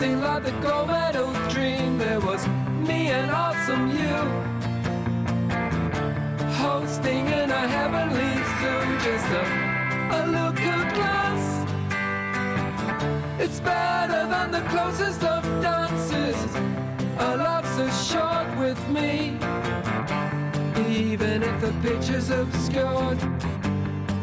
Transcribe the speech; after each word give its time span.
Lasting 0.00 0.20
like 0.20 0.44
the 0.44 0.52
gold 0.66 0.88
medal 0.88 1.32
dream. 1.50 1.98
There 1.98 2.20
was 2.20 2.46
me 2.88 3.08
and 3.08 3.30
awesome 3.30 3.88
you, 3.90 4.16
hosting 6.54 7.26
in 7.26 7.50
a 7.50 7.68
heavenly 7.68 8.32
zoo. 8.58 8.80
Just 9.04 9.28
a, 9.40 9.44
a 10.18 10.22
look 10.26 10.58
of 10.58 10.94
glass. 10.94 11.66
It's 13.38 13.60
better 13.60 14.26
than 14.26 14.50
the 14.50 14.62
closest 14.70 15.22
of 15.22 15.42
dances. 15.62 16.36
A 17.18 17.36
love 17.36 17.66
so 17.76 17.88
short 17.90 18.48
with 18.58 18.80
me, 18.88 19.36
even 20.88 21.42
if 21.42 21.60
the 21.60 21.72
picture's 21.82 22.30
obscured. 22.30 23.18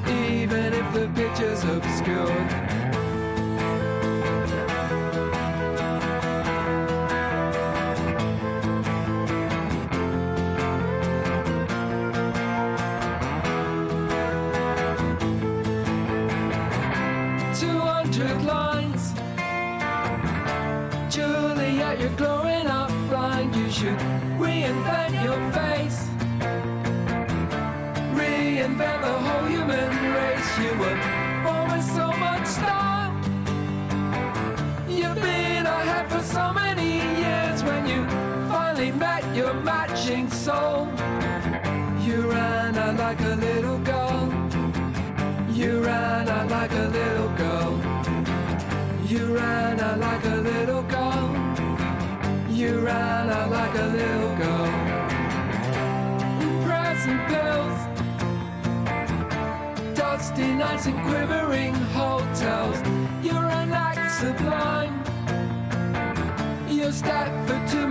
Even 0.08 0.74
if 0.74 0.94
the 0.94 1.10
picture's 1.16 1.64
obscured. 1.64 2.67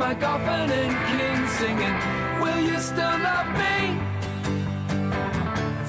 My 0.06 0.14
Goffin 0.14 0.70
and 0.70 0.94
King 1.10 1.48
singing. 1.58 1.96
Will 2.40 2.60
you 2.60 2.78
still 2.78 3.18
love 3.28 3.50
me? 3.62 3.98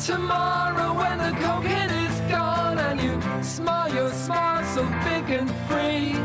Tomorrow 0.03 0.89
when 0.97 1.19
the 1.19 1.33
cocaine 1.45 1.91
is 1.91 2.19
gone 2.22 2.79
and 2.79 3.00
you 3.00 3.13
smile 3.44 3.94
your 3.94 4.09
smile 4.09 4.63
so 4.73 4.81
big 5.05 5.29
and 5.38 5.51
free. 5.67 6.17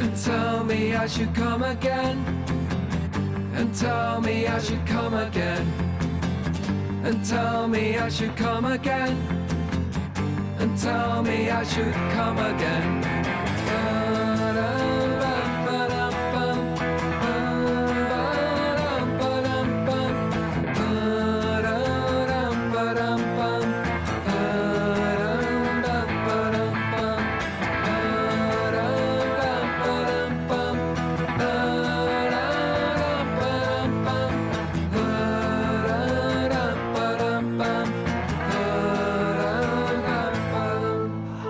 And 0.00 0.16
tell 0.16 0.64
me 0.64 0.94
I 0.94 1.06
should 1.06 1.34
come 1.34 1.64
again. 1.64 2.16
And 3.56 3.74
tell 3.74 4.22
me 4.22 4.46
I 4.46 4.58
should 4.58 4.86
come 4.86 5.12
again. 5.12 5.66
And 7.04 7.22
tell 7.22 7.68
me 7.68 7.98
I 7.98 8.08
should 8.08 8.34
come 8.38 8.64
again. 8.64 9.14
And 10.60 10.78
tell 10.78 11.22
me 11.22 11.50
I 11.50 11.62
should 11.62 11.92
come 11.92 12.38
again 12.38 12.95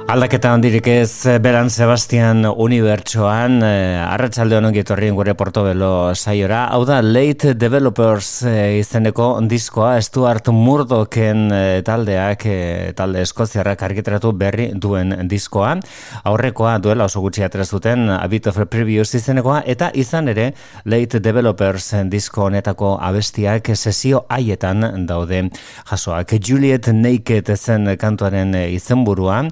Aldaketa 0.06 0.52
handirik 0.54 0.86
ez 0.86 1.26
Beran 1.42 1.66
Sebastian 1.66 2.46
unibertsoan, 2.46 3.56
eh, 3.66 3.98
arratsalde 3.98 4.54
honen 4.54 4.76
etorrien 4.78 5.16
gure 5.18 5.32
Portobelo 5.34 6.14
saiora. 6.14 6.68
Hau 6.70 6.84
da, 6.86 7.00
Late 7.02 7.56
Developers 7.58 8.44
eh, 8.46 8.78
izeneko 8.78 9.40
diskoa, 9.50 9.96
Stuart 10.00 10.46
Murdochen 10.54 11.50
eh, 11.50 11.82
taldeak, 11.82 12.46
eh, 12.46 12.92
talde 12.94 13.24
eskoziarrak 13.26 13.82
argitratu 13.82 14.30
berri 14.30 14.68
duen 14.74 15.26
diskoa. 15.26 15.74
Aurrekoa 16.22 16.76
duela 16.78 17.10
oso 17.10 17.20
gutxi 17.20 17.42
atera 17.42 17.66
zuten, 17.66 18.06
A 18.08 18.28
Bit 18.28 18.46
of 18.46 18.62
a 18.62 18.66
Previous 18.70 19.12
izenekoa, 19.18 19.64
eta 19.66 19.90
izan 19.92 20.28
ere, 20.28 20.52
Late 20.84 21.18
Developers 21.18 21.90
disko 22.06 22.46
honetako 22.46 22.92
abestiak 23.02 23.72
sesio 23.74 24.22
haietan 24.30 24.86
daude 25.10 25.48
jasoak. 25.90 26.38
Juliet 26.38 26.92
Naked 26.94 27.50
zen 27.56 27.90
kantuaren 27.98 28.54
eh, 28.54 28.70
izenburua, 28.78 29.42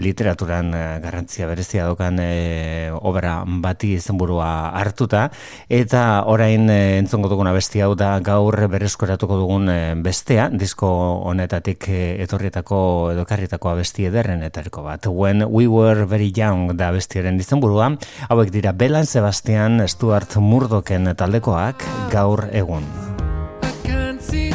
literaturan 0.00 0.72
eh, 0.74 0.98
garrantzia 1.02 1.46
berezia 1.46 1.84
dokan 1.86 2.18
e, 2.22 2.90
obra 2.90 3.44
bati 3.46 3.94
izenburua 3.98 4.70
hartuta. 4.76 5.28
Eta 5.68 6.24
orain 6.26 6.68
e, 6.72 6.98
entzongo 6.98 7.30
dugun 7.30 7.50
abesti 7.50 7.84
hau 7.84 7.92
da 7.94 8.16
gaur 8.24 8.56
berreskoratuko 8.72 9.38
dugun 9.42 9.68
e, 9.70 9.78
bestea 10.02 10.48
disko 10.50 10.88
honetatik 11.30 11.88
e, 11.88 12.00
etorrietako 12.24 12.80
edo 13.14 13.26
karrietako 13.28 13.74
abesti 13.74 14.08
ederren 14.10 14.42
etariko 14.46 14.82
bat. 14.86 15.06
When 15.06 15.44
We 15.46 15.68
Were 15.68 16.06
Very 16.06 16.32
Young 16.34 16.74
da 16.76 16.90
abestiaren 16.90 17.38
izenburua. 17.40 17.92
Hauek 18.30 18.50
dira 18.54 18.72
Belan 18.72 19.06
Sebastian 19.06 19.84
Stuart 19.88 20.36
Murdochen 20.40 21.12
taldekoak 21.16 21.84
gaur 22.12 22.48
egun. 22.52 22.86
I 23.62 23.72
can't 23.84 24.22
see 24.22 24.50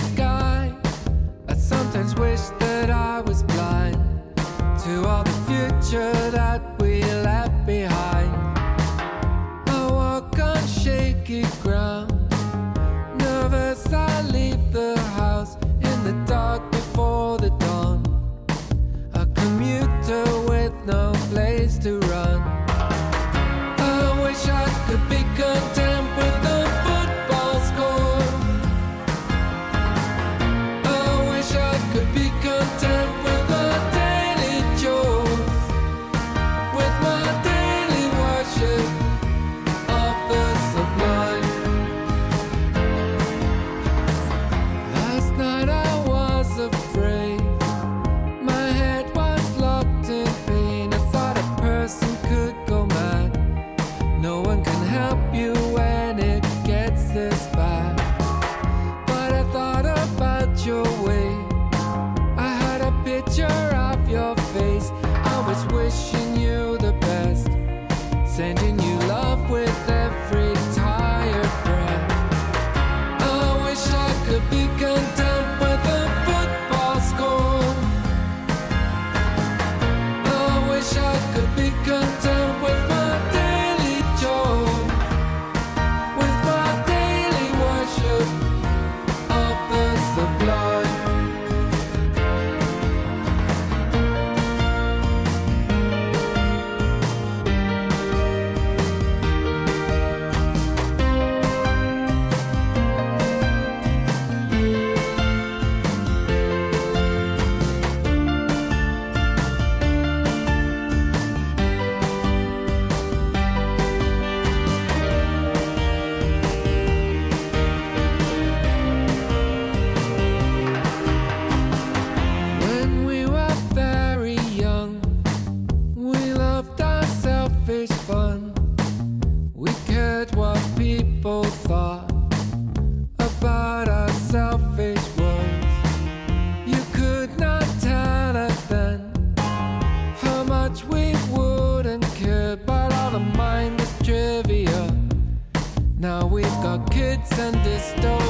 send 147.25 147.55
this 147.63 147.93
to. 148.01 148.24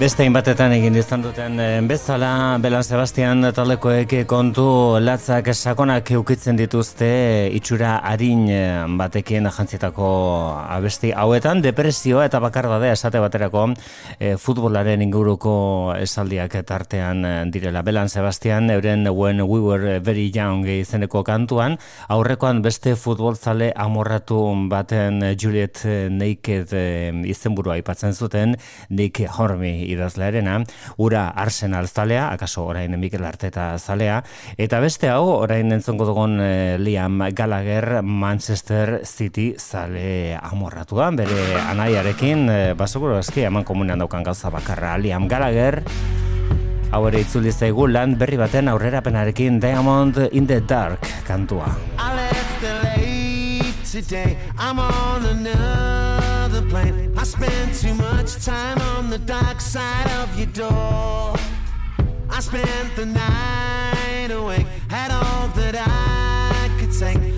Beste 0.00 0.24
hainbatetan 0.24 0.72
egin 0.72 0.94
izan 0.96 1.20
duten 1.20 1.58
eh, 1.60 1.82
bezala, 1.84 2.56
Belan 2.64 2.80
Sebastian 2.80 3.44
taldekoek 3.52 4.14
kontu 4.24 4.96
latzak 4.96 5.50
sakonak 5.52 6.08
eukitzen 6.16 6.56
dituzte 6.56 7.08
itxura 7.52 7.98
harin 8.08 8.46
eh, 8.48 8.86
batekin 8.96 9.44
jantzietako 9.52 10.06
abesti 10.62 11.10
hauetan, 11.12 11.60
depresioa 11.60 12.24
eta 12.30 12.40
bakardadea 12.40 12.94
esate 12.96 13.20
baterako 13.20 13.66
eh, 13.74 14.38
futbolaren 14.40 15.04
inguruko 15.04 15.52
esaldiak 15.98 16.56
tartean 16.64 17.20
eh, 17.28 17.44
direla. 17.52 17.84
Belan 17.84 18.08
Sebastian, 18.08 18.72
euren 18.72 19.04
When 19.12 19.44
We 19.44 19.60
Were 19.60 20.00
Very 20.00 20.30
Young 20.32 20.64
izeneko 20.64 21.20
kantuan, 21.28 21.76
aurrekoan 22.08 22.64
beste 22.64 22.96
futbolzale 22.96 23.74
amorratu 23.76 24.40
baten 24.72 25.20
eh, 25.28 25.36
Juliet 25.36 25.84
eh, 25.84 26.08
Naked 26.08 26.72
eh, 26.72 27.12
izenburua 27.36 27.76
aipatzen 27.76 28.16
zuten, 28.16 28.56
Nick 28.88 29.20
Hormy 29.36 29.89
idazlearena, 29.94 30.60
ura 30.96 31.28
Arsenal 31.28 31.88
zalea, 31.88 32.30
akaso 32.32 32.64
orain 32.66 32.98
Mikel 33.00 33.24
Arteta 33.24 33.72
zalea, 33.78 34.22
eta 34.56 34.80
beste 34.80 35.10
hau 35.10 35.26
orain 35.32 35.72
entzongo 35.72 36.06
dugun 36.08 36.38
eh, 36.40 36.78
Liam 36.78 37.20
Gallagher 37.34 38.02
Manchester 38.02 39.00
City 39.04 39.54
zale 39.58 40.38
amorratua, 40.40 41.10
bere 41.10 41.60
anaiarekin, 41.66 42.48
eh, 42.50 42.72
basokuro 42.74 43.18
eski 43.18 43.46
eman 43.48 43.64
komunean 43.64 44.00
daukan 44.00 44.26
gauza 44.26 44.50
bakarra, 44.50 44.96
Liam 44.98 45.28
Gallagher, 45.28 45.82
hau 46.90 47.04
ere 47.06 47.22
itzuli 47.22 47.52
zaigu 47.52 47.86
lan 47.86 48.16
berri 48.18 48.38
baten 48.40 48.68
aurrerapenarekin 48.68 49.60
Diamond 49.62 50.18
in 50.32 50.46
the 50.46 50.60
Dark 50.60 51.06
kantua. 51.26 51.70
I 51.98 52.14
left 52.16 52.62
LA 52.62 53.20
today. 53.90 54.36
I'm 54.58 54.78
on 54.78 55.24
another 55.24 56.62
plane. 56.68 57.09
I 57.20 57.24
spent 57.24 57.74
too 57.74 57.92
much 57.92 58.42
time 58.46 58.78
on 58.96 59.10
the 59.10 59.18
dark 59.18 59.60
side 59.60 60.10
of 60.22 60.38
your 60.38 60.46
door. 60.46 61.36
I 62.30 62.40
spent 62.40 62.96
the 62.96 63.04
night 63.04 64.30
awake, 64.30 64.66
had 64.88 65.10
all 65.10 65.48
that 65.48 65.74
I 65.76 66.80
could 66.80 66.98
take. 66.98 67.29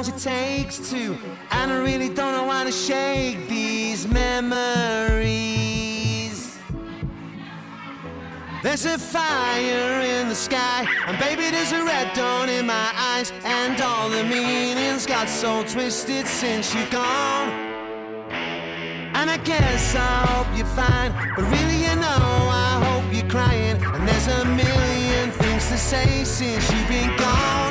Know 0.00 0.08
how 0.08 0.08
many 0.08 0.08
holes 0.08 0.08
it 0.08 0.18
takes 0.18 0.90
to. 0.90 1.16
And 1.50 1.72
I 1.72 1.78
really 1.78 2.08
don't 2.08 2.32
know 2.32 2.48
how 2.48 2.64
to 2.64 2.72
shake 2.72 3.48
these 3.48 4.06
memories. 4.08 5.58
There's 8.62 8.84
a 8.84 8.98
fire 8.98 10.00
in 10.02 10.28
the 10.28 10.34
sky, 10.34 10.86
and 11.06 11.18
baby, 11.18 11.50
there's 11.50 11.72
a 11.72 11.82
red 11.82 12.12
dawn 12.14 12.50
in 12.50 12.66
my 12.66 12.92
eyes, 12.94 13.32
and 13.42 13.80
all 13.80 14.10
the 14.10 14.22
meanings 14.24 15.06
got 15.06 15.30
so 15.30 15.64
twisted 15.64 16.26
since 16.26 16.74
you're 16.74 16.90
gone. 16.90 17.48
And 19.14 19.30
I 19.30 19.38
guess 19.38 19.94
I 19.96 20.26
hope 20.28 20.46
you're 20.56 20.66
fine, 20.66 21.12
but 21.36 21.44
really, 21.44 21.76
you 21.76 21.96
know, 21.96 22.50
I 22.52 22.82
hope 22.84 23.14
you're 23.14 23.30
crying. 23.30 23.82
And 23.82 24.06
there's 24.06 24.28
a 24.28 24.44
million 24.44 25.30
things 25.30 25.68
to 25.68 25.78
say 25.78 26.24
since 26.24 26.70
you've 26.70 26.88
been 26.88 27.16
gone. 27.16 27.69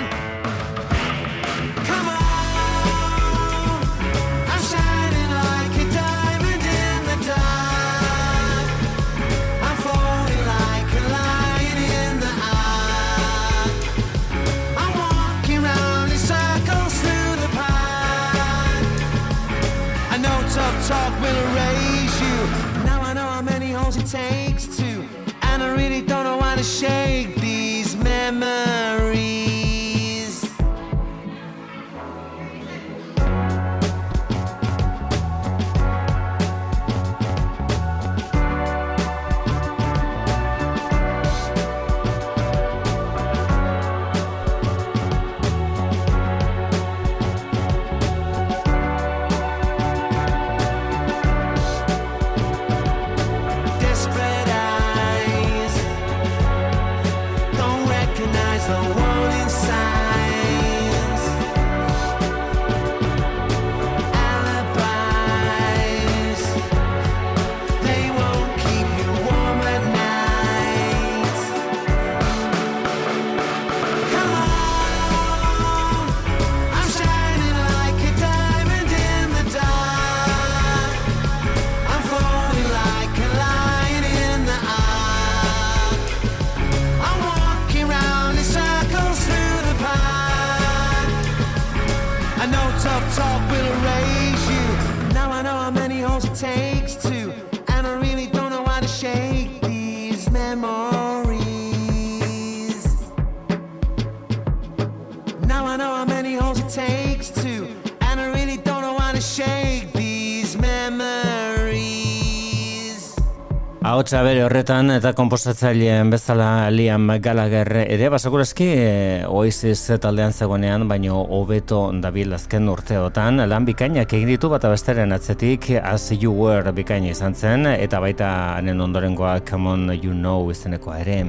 Ahotsa 114.10 114.25
bere 114.25 114.42
horretan 114.42 114.88
eta 114.89 115.12
komposatzaileen 115.13 116.10
bezala 116.10 116.46
Liam 116.74 117.04
Gallagher 117.22 117.70
ere 117.84 118.08
basakurazki 118.10 118.66
e, 118.74 118.88
Oasis 119.30 119.84
taldean 120.01 120.34
zegoenean 120.34 120.88
baino 120.89 121.20
hobeto 121.38 121.84
dabil 122.01 122.34
azken 122.34 122.72
urteotan 122.74 123.44
lan 123.51 123.68
bikainak 123.70 124.10
egin 124.18 124.32
ditu 124.32 124.50
bat 124.50 124.66
abesteren 124.66 125.13
atzetik 125.13 125.70
As 125.78 126.10
You 126.10 126.34
Were 126.34 126.74
bikaina 126.74 127.12
izan 127.13 127.38
zen 127.38 127.70
eta 127.70 128.01
baita 128.01 128.32
hanen 128.56 128.82
ondorengoa 128.82 129.44
Come 129.46 129.70
On 129.75 129.88
You 129.94 130.18
Know 130.18 130.50
izenekoa 130.50 130.98
ere. 131.06 131.22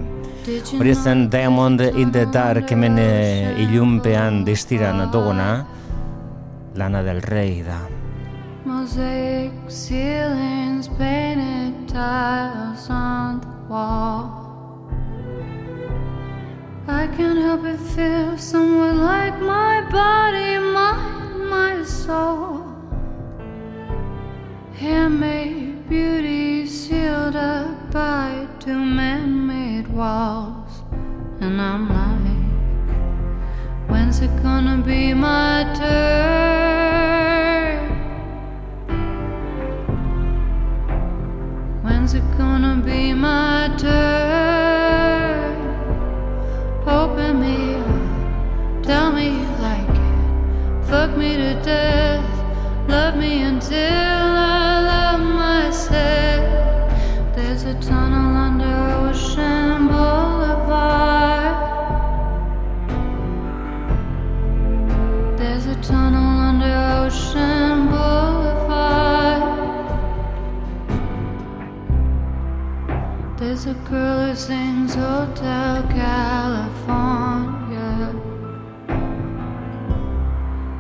Hori 0.79 0.97
zen 0.97 1.29
Diamond 1.29 1.85
in 1.85 2.17
the 2.17 2.25
Dark 2.33 2.73
hemen 2.73 2.97
e, 2.97 3.57
ilunpean 3.61 4.41
distiran 4.49 5.05
duguna 5.13 5.67
Lana 6.81 7.05
del 7.05 7.21
Rey 7.21 7.61
da. 7.61 7.83
Mosaic 8.65 9.53
ceilings, 9.69 10.89
painted 10.97 11.60
tiles 11.91 12.89
on 12.89 13.41
the 13.41 13.49
wall. 13.69 14.87
I 16.87 17.09
can't 17.17 17.39
help 17.39 17.63
but 17.63 17.81
feel 17.81 18.39
somewhat 18.39 18.95
like 18.95 19.41
my 19.41 19.81
body, 19.91 20.59
mind, 20.59 21.51
my 21.51 21.83
soul. 21.83 22.65
Handmade 24.75 25.89
beauty 25.89 26.67
sealed 26.67 27.35
up 27.35 27.91
by 27.91 28.47
two 28.61 28.79
man 28.79 29.49
made 29.49 29.89
walls. 29.89 30.83
And 31.41 31.61
I'm 31.61 31.89
like, 31.89 33.91
when's 33.91 34.21
it 34.21 34.31
gonna 34.45 34.81
be 34.87 35.13
my 35.13 35.65
turn? 35.77 37.10
When's 41.83 42.13
it 42.13 42.25
gonna 42.37 42.83
be 42.85 43.15
my 43.15 43.75
turn? 43.79 45.57
Open 46.87 47.41
me 47.41 47.75
up, 47.77 48.83
tell 48.83 49.13
me 49.13 49.41
you 49.41 49.49
like 49.63 49.89
it. 49.89 50.85
Fuck 50.85 51.17
me 51.17 51.37
to 51.37 51.55
death, 51.63 52.23
love 52.87 53.17
me 53.17 53.41
until 53.41 53.79
I 53.81 54.83
love 54.93 55.21
myself. 55.21 56.45
There's 57.35 57.65
a 57.65 57.75
tunnel 57.81 58.37
under 58.37 58.77
Ocean 59.09 59.89
Boulevard. 59.89 61.57
There's 65.39 65.65
a 65.65 65.77
tunnel 65.81 66.41
under 66.51 67.07
Ocean 67.07 67.89
There's 73.41 73.65
a 73.65 73.73
girl 73.89 74.27
who 74.27 74.35
sings 74.37 74.95
Hotel 74.97 75.83
California. 75.89 76.93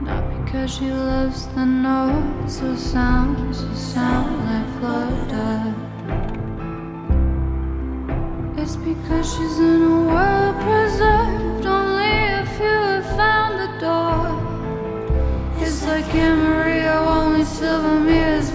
Not 0.02 0.44
because 0.44 0.74
she 0.74 0.90
loves 0.90 1.46
the 1.54 1.64
notes 1.64 2.60
or 2.60 2.76
sounds 2.76 3.62
or 3.62 3.74
sound 3.74 4.44
like 4.44 4.68
Florida. 4.78 5.74
It's 8.58 8.76
because 8.76 9.26
she's 9.34 9.58
in 9.58 9.82
a 9.82 10.04
world 10.12 10.56
preserved. 10.60 11.64
Only 11.64 12.12
a 12.28 12.44
few 12.58 12.80
have 12.92 13.06
found 13.16 13.58
the 13.58 13.70
door. 13.80 14.36
It's 15.64 15.82
like 15.86 16.12
Maria, 16.12 16.92
only 16.92 17.42
silver 17.42 17.98
mirrors 17.98 18.49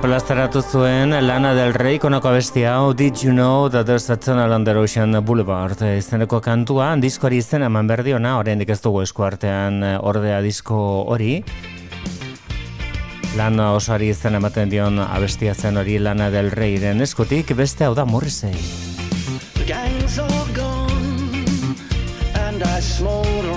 plazaratu 0.00 0.62
zuen 0.62 1.12
Lana 1.26 1.52
del 1.54 1.74
Rey 1.74 1.98
konako 2.00 2.30
abestia 2.30 2.72
hau 2.76 2.92
Did 2.94 3.20
You 3.22 3.32
Know 3.32 3.68
That 3.68 3.86
There's 3.86 4.08
a 4.10 4.16
Tunnel 4.16 4.52
Under 4.52 4.76
Ocean 4.78 5.12
Boulevard? 5.24 5.76
Izeneko 5.82 6.40
kantua 6.40 6.94
diskoari 6.96 7.40
izena 7.42 7.68
eman 7.68 7.88
berdiona 7.88 8.38
oraindik 8.38 8.70
ez 8.72 8.80
dugu 8.80 9.02
esku 9.02 9.26
artean 9.26 9.82
eh, 9.84 9.98
ordea 10.00 10.40
disko 10.40 10.78
hori. 11.04 11.42
Lan 13.36 13.60
osoari 13.60 14.08
izena 14.14 14.40
ematen 14.40 14.72
dion 14.72 14.98
abestia 15.04 15.54
zen 15.54 15.76
hori 15.76 15.98
Lana 15.98 16.30
del 16.30 16.50
Reyren 16.50 17.00
eskutik. 17.04 17.52
Beste 17.56 17.84
hau 17.84 17.94
da 17.94 18.04
Morrissey. 18.04 18.56
The 19.58 19.64
gang's 19.68 20.18
all 20.18 20.46
gone, 20.56 21.76
and 22.48 22.62
I 22.62 22.80
smolder 22.80 23.49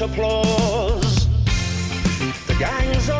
applause. 0.00 1.26
The 2.46 2.56
gang's 2.58 3.10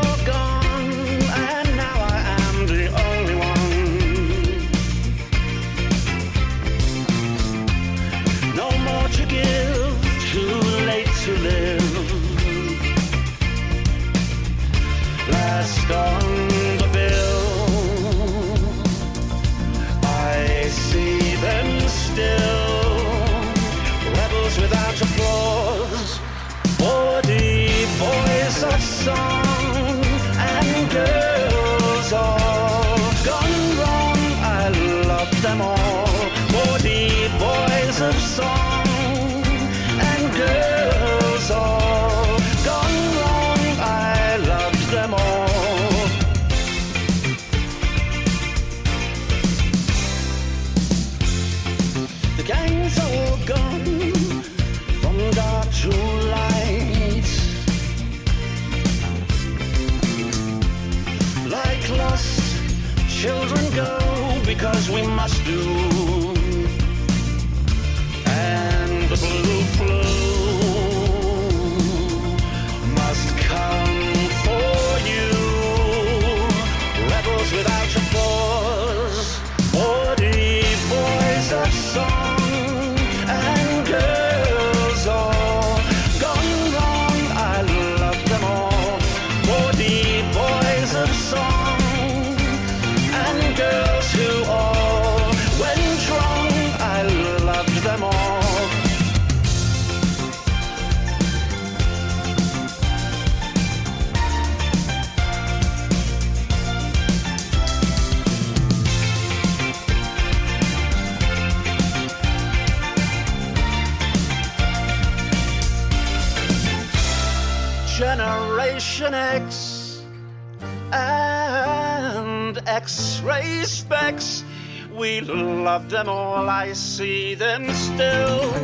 We 125.20 125.26
love 125.26 125.90
them 125.90 126.08
all. 126.08 126.48
I 126.48 126.72
see 126.72 127.34
them 127.34 127.70
still. 127.74 128.54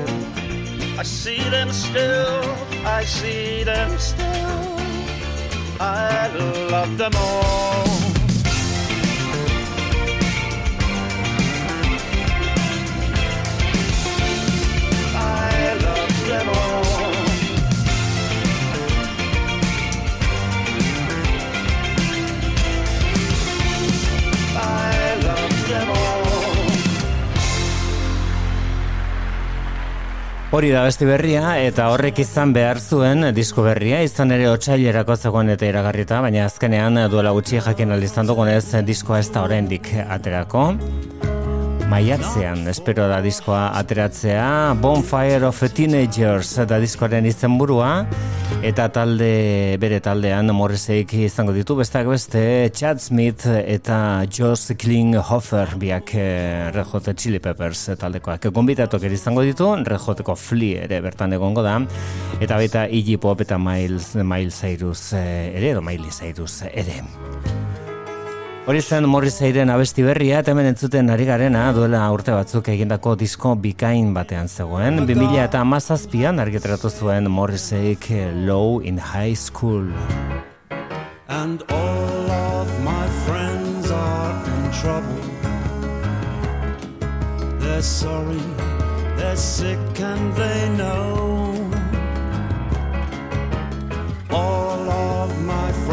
I 0.99 1.03
see 1.03 1.43
them 1.51 1.71
still. 1.71 2.41
I 2.87 3.05
see 3.05 3.63
them 3.63 3.99
still. 3.99 4.77
I 5.79 6.29
love 6.71 6.97
them 6.97 7.13
all. 7.15 7.96
Hori 30.57 30.71
da 30.73 30.87
beste 30.87 31.05
berria 31.05 31.51
eta 31.61 31.91
horrek 31.93 32.23
izan 32.23 32.55
behar 32.57 32.79
zuen 32.81 33.27
disko 33.37 33.67
berria, 33.67 33.99
izan 34.07 34.33
ere 34.33 34.47
otsailerako 34.49 35.19
zegoen 35.21 35.53
eta 35.53 35.69
iragarrita, 35.69 36.23
baina 36.25 36.47
azkenean 36.49 36.97
duela 37.13 37.37
gutxi 37.37 37.61
jakin 37.61 37.93
aldizan 37.93 38.33
dugunez 38.33 38.65
diskoa 38.89 39.21
ez 39.21 39.29
da 39.37 39.45
oraindik 39.45 39.93
aterako. 40.09 40.71
Maiatzean, 41.87 42.65
espero 42.67 43.05
da 43.07 43.21
diskoa 43.23 43.69
ateratzea, 43.79 44.75
Bonfire 44.83 45.47
of 45.47 45.61
Teenagers 45.71 46.57
da 46.67 46.81
diskoaren 46.83 47.27
izenburua 47.31 47.91
eta 48.67 48.89
talde, 48.91 49.77
bere 49.79 50.01
taldean 50.03 50.51
Morriseik 50.57 51.15
izango 51.21 51.55
ditu, 51.55 51.77
besteak 51.79 52.09
beste 52.11 52.43
Chad 52.75 52.99
Smith 53.05 53.47
eta 53.47 53.99
Joss 54.27 54.75
Klinghoffer 54.75 55.77
biak 55.79 56.11
eh, 56.19 56.73
Red 56.75 56.91
Hot 56.91 57.13
Chili 57.15 57.39
Peppers 57.43 57.85
taldekoak. 58.01 58.49
Gonbitatok 58.51 59.07
ere 59.07 59.15
izango 59.15 59.47
ditu, 59.47 59.71
Red 59.87 60.03
Hoteko 60.03 60.35
Flea 60.35 60.89
ere 60.89 60.99
bertan 61.05 61.39
egongo 61.39 61.63
da, 61.67 61.79
eta 62.41 62.59
baita 62.59 62.89
Iggy 62.91 63.21
Pop 63.23 63.47
eta 63.47 63.63
Miles, 63.63 64.17
Miles 64.19 64.59
Cyrus 64.59 65.13
eh, 65.15 65.55
ere, 65.55 65.77
edo 65.77 65.87
Miley 65.87 66.11
Cyrus 66.11 66.65
ere. 66.73 67.01
Hori 68.67 68.81
zen 68.83 69.07
Morriseiren 69.07 69.71
abesti 69.71 70.03
berria, 70.03 70.41
eta 70.43 70.51
hemen 70.51 70.67
entzuten 70.73 71.11
ari 71.15 71.25
garena 71.29 71.69
duela 71.73 72.01
urte 72.11 72.33
batzuk 72.35 72.67
egindako 72.73 73.15
disko 73.21 73.55
bikain 73.55 74.11
batean 74.17 74.51
zegoen. 74.51 75.05
2000 75.07 75.45
eta 75.45 75.61
amazazpian 75.63 76.43
argitaratu 76.43 76.91
zuen 76.91 77.31
Morriseik 77.31 78.11
Low 78.49 78.81
in 78.83 78.99
High 78.99 79.37
School. 79.37 79.93
and 81.29 81.63
all 81.71 82.31
of 82.31 82.69
my 82.85 83.07
friends 83.25 83.91
are 83.91 84.45
in 84.55 84.73
trouble. 84.81 85.23
They're 87.61 87.83
sorry, 87.83 88.43
they're 89.17 89.37
sick, 89.37 90.01
and 90.01 90.35
they 90.35 90.69
know. 90.77 91.71
All 94.31 94.91
of 94.91 95.31
my 95.45 95.73
friends 95.73 95.86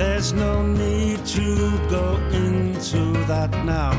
There's 0.00 0.32
no 0.32 0.62
need 0.62 1.26
to 1.26 1.78
go 1.90 2.16
into 2.32 3.12
that 3.26 3.50
now. 3.66 3.92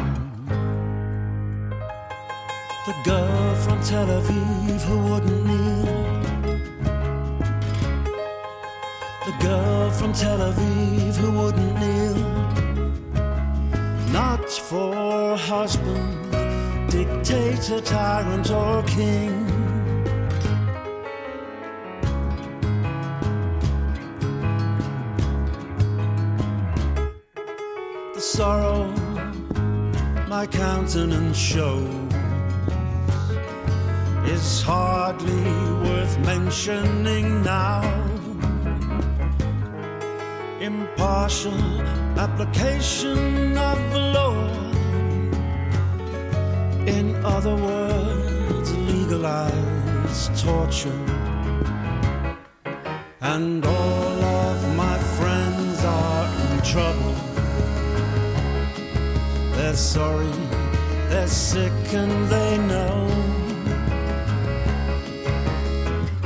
The 2.88 2.96
girl 3.06 3.56
from 3.64 3.84
Tel 3.84 4.08
Aviv 4.08 4.82
who 4.82 4.98
wouldn't 5.10 5.46
kneel. 5.46 5.86
The 9.28 9.36
girl 9.46 9.92
from 9.92 10.14
Tel 10.14 10.40
Aviv 10.40 11.14
who 11.18 11.32
wouldn't 11.40 11.76
kneel. 11.82 12.20
Not 14.12 14.50
for 14.50 15.38
husband, 15.38 16.32
dictator, 16.90 17.80
tyrant, 17.80 18.50
or 18.50 18.82
king. 18.88 19.61
Sorrow 28.38 28.88
my 30.30 30.48
countenance 30.48 31.38
shows 31.38 32.14
is 34.26 34.62
hardly 34.62 35.44
worth 35.84 36.18
mentioning 36.20 37.44
now 37.44 37.82
impartial 40.62 41.82
application 42.26 43.58
of 43.58 43.78
the 43.92 44.00
law. 44.18 44.40
In 46.88 47.08
other 47.26 47.56
words, 47.56 48.70
legalized 48.94 50.32
torture. 50.42 51.04
And 53.20 53.66
all 53.66 54.24
of 54.44 54.76
my 54.78 54.98
friends 55.18 55.84
are 55.84 56.28
in 56.46 56.62
trouble. 56.62 57.11
They're 59.72 59.78
sorry, 59.78 60.34
they're 61.08 61.28
sick, 61.28 61.72
and 61.94 62.28
they 62.28 62.58
know. 62.58 63.08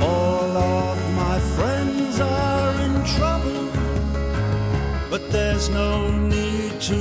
All 0.00 0.56
of 0.56 1.14
my 1.14 1.38
friends 1.54 2.18
are 2.18 2.74
in 2.86 3.04
trouble, 3.04 3.70
but 5.10 5.30
there's 5.30 5.68
no 5.68 6.10
need 6.10 6.80
to 6.90 6.98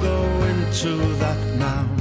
go 0.00 0.22
into 0.44 0.98
that 1.16 1.58
now. 1.58 1.97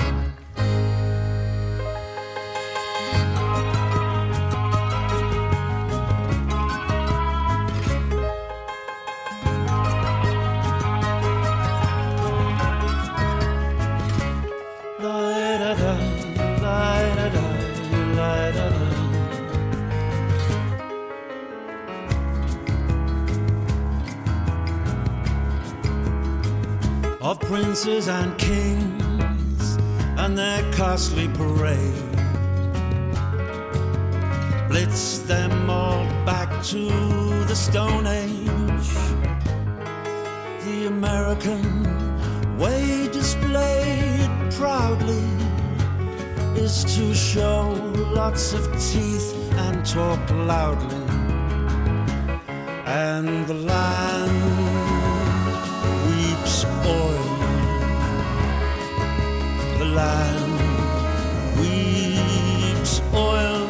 Princes 27.47 28.09
and 28.09 28.37
kings 28.37 29.77
and 30.17 30.37
their 30.37 30.61
costly 30.73 31.29
parade. 31.29 31.93
Blitz 34.67 35.19
them 35.19 35.69
all 35.69 36.05
back 36.25 36.49
to 36.65 36.89
the 37.45 37.55
Stone 37.55 38.05
Age. 38.05 38.89
The 40.65 40.87
American 40.87 41.63
way 42.57 43.07
displayed 43.13 44.29
proudly 44.51 45.23
is 46.61 46.83
to 46.97 47.15
show 47.15 47.69
lots 48.13 48.51
of 48.51 48.65
teeth 48.91 49.33
and 49.53 49.85
talk 49.85 50.19
loudly. 50.31 51.05
And 52.85 53.47
the 53.47 53.53
land 53.53 54.46
land 59.97 60.53
weeps 61.59 62.93
oil. 63.13 63.67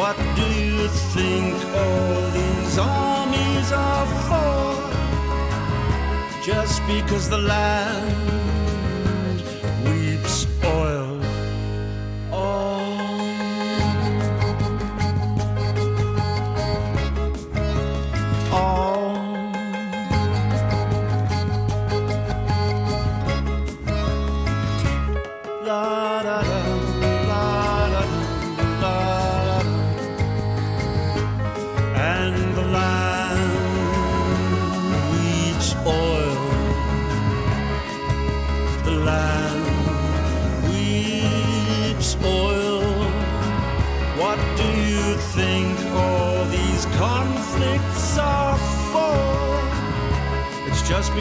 What 0.00 0.16
do 0.38 0.46
you 0.62 0.88
think 1.14 1.54
all 1.82 2.20
these 2.38 2.76
armies 2.78 3.68
are 3.72 4.08
for? 4.28 4.64
Just 6.50 6.76
because 6.86 7.24
the 7.30 7.38
land 7.38 8.43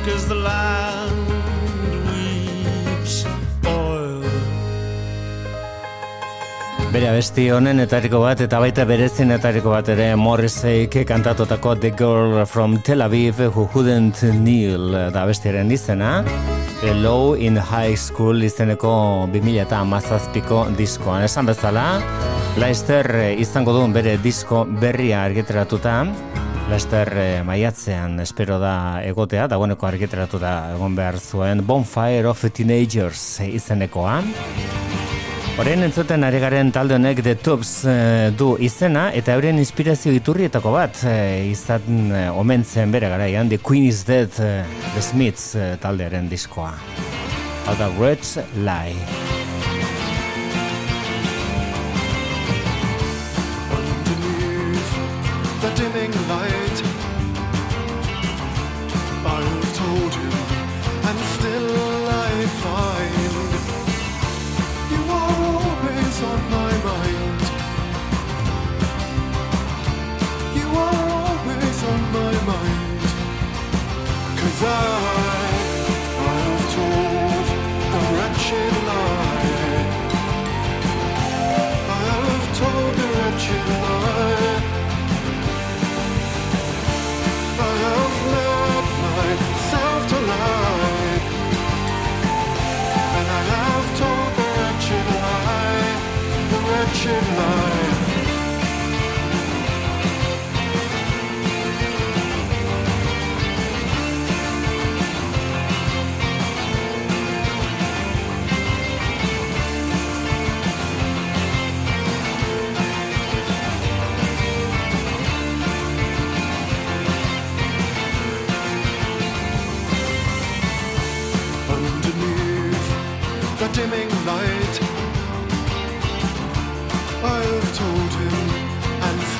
Just 0.04 0.28
because 0.28 0.28
the 0.28 0.36
land 0.36 1.28
weeps 2.08 3.26
oil. 3.66 4.24
Bere 6.92 7.08
abesti 7.08 7.46
honen 7.50 7.80
etariko 7.80 8.20
bat 8.20 8.42
eta 8.44 8.60
baita 8.60 8.84
berezin 8.90 9.32
etariko 9.32 9.72
bat 9.72 9.88
ere 9.94 10.10
Morriseik 10.20 10.98
kantatutako 11.08 11.76
The 11.80 11.92
Girl 11.96 12.46
from 12.46 12.82
Tel 12.82 13.06
Aviv 13.06 13.40
Who 13.54 13.70
Couldn't 13.72 14.20
Kneel 14.20 14.92
da 15.14 15.24
abestiaren 15.24 15.72
izena 15.72 16.24
Low 16.84 17.36
in 17.36 17.56
High 17.56 17.96
School 17.96 18.44
izeneko 18.44 18.92
2000 19.32 19.62
eta 19.64 19.80
amazazpiko 19.80 20.66
diskoan. 20.76 21.24
Esan 21.24 21.48
bezala, 21.48 22.02
Leicester 22.60 23.08
eh, 23.16 23.34
izango 23.40 23.72
duen 23.72 23.96
bere 23.96 24.18
disko 24.20 24.66
berria 24.68 25.24
argiteratuta, 25.24 26.02
Leicester 26.70 27.10
eh, 27.18 27.42
maiatzean 27.46 28.20
espero 28.24 28.58
da 28.62 29.02
egotea, 29.04 29.48
dagoeneko 29.52 29.88
argiteratuta 29.88 30.54
egon 30.74 30.96
behar 30.96 31.20
zuen 31.20 31.62
Bonfire 31.66 32.30
of 32.30 32.46
Teenagers 32.56 33.42
izenekoa. 33.46 34.22
Horren 35.54 35.86
entzuten 35.86 36.26
ari 36.26 36.40
garen 36.42 36.72
talde 36.74 36.96
honek 36.98 37.22
The 37.22 37.36
Tubes 37.38 37.84
eh, 37.86 38.32
du 38.34 38.56
izena 38.58 39.12
eta 39.14 39.36
euren 39.38 39.62
inspirazio 39.62 40.16
iturrietako 40.18 40.74
bat 40.74 41.04
eh, 41.06 41.52
izan 41.52 42.10
eh, 42.10 42.26
omen 42.32 42.66
bere 42.90 43.10
garaian 43.12 43.50
The 43.50 43.60
Queen 43.62 43.86
is 43.86 44.04
Dead 44.06 44.32
eh, 44.40 44.66
The 44.96 45.02
Smiths 45.02 45.56
eh, 45.56 45.78
taldearen 45.78 46.30
diskoa. 46.30 46.74
Hau 47.68 47.76
da 47.78 47.92
Red 48.00 48.26
Lie. 48.66 49.43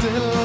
still 0.04 0.43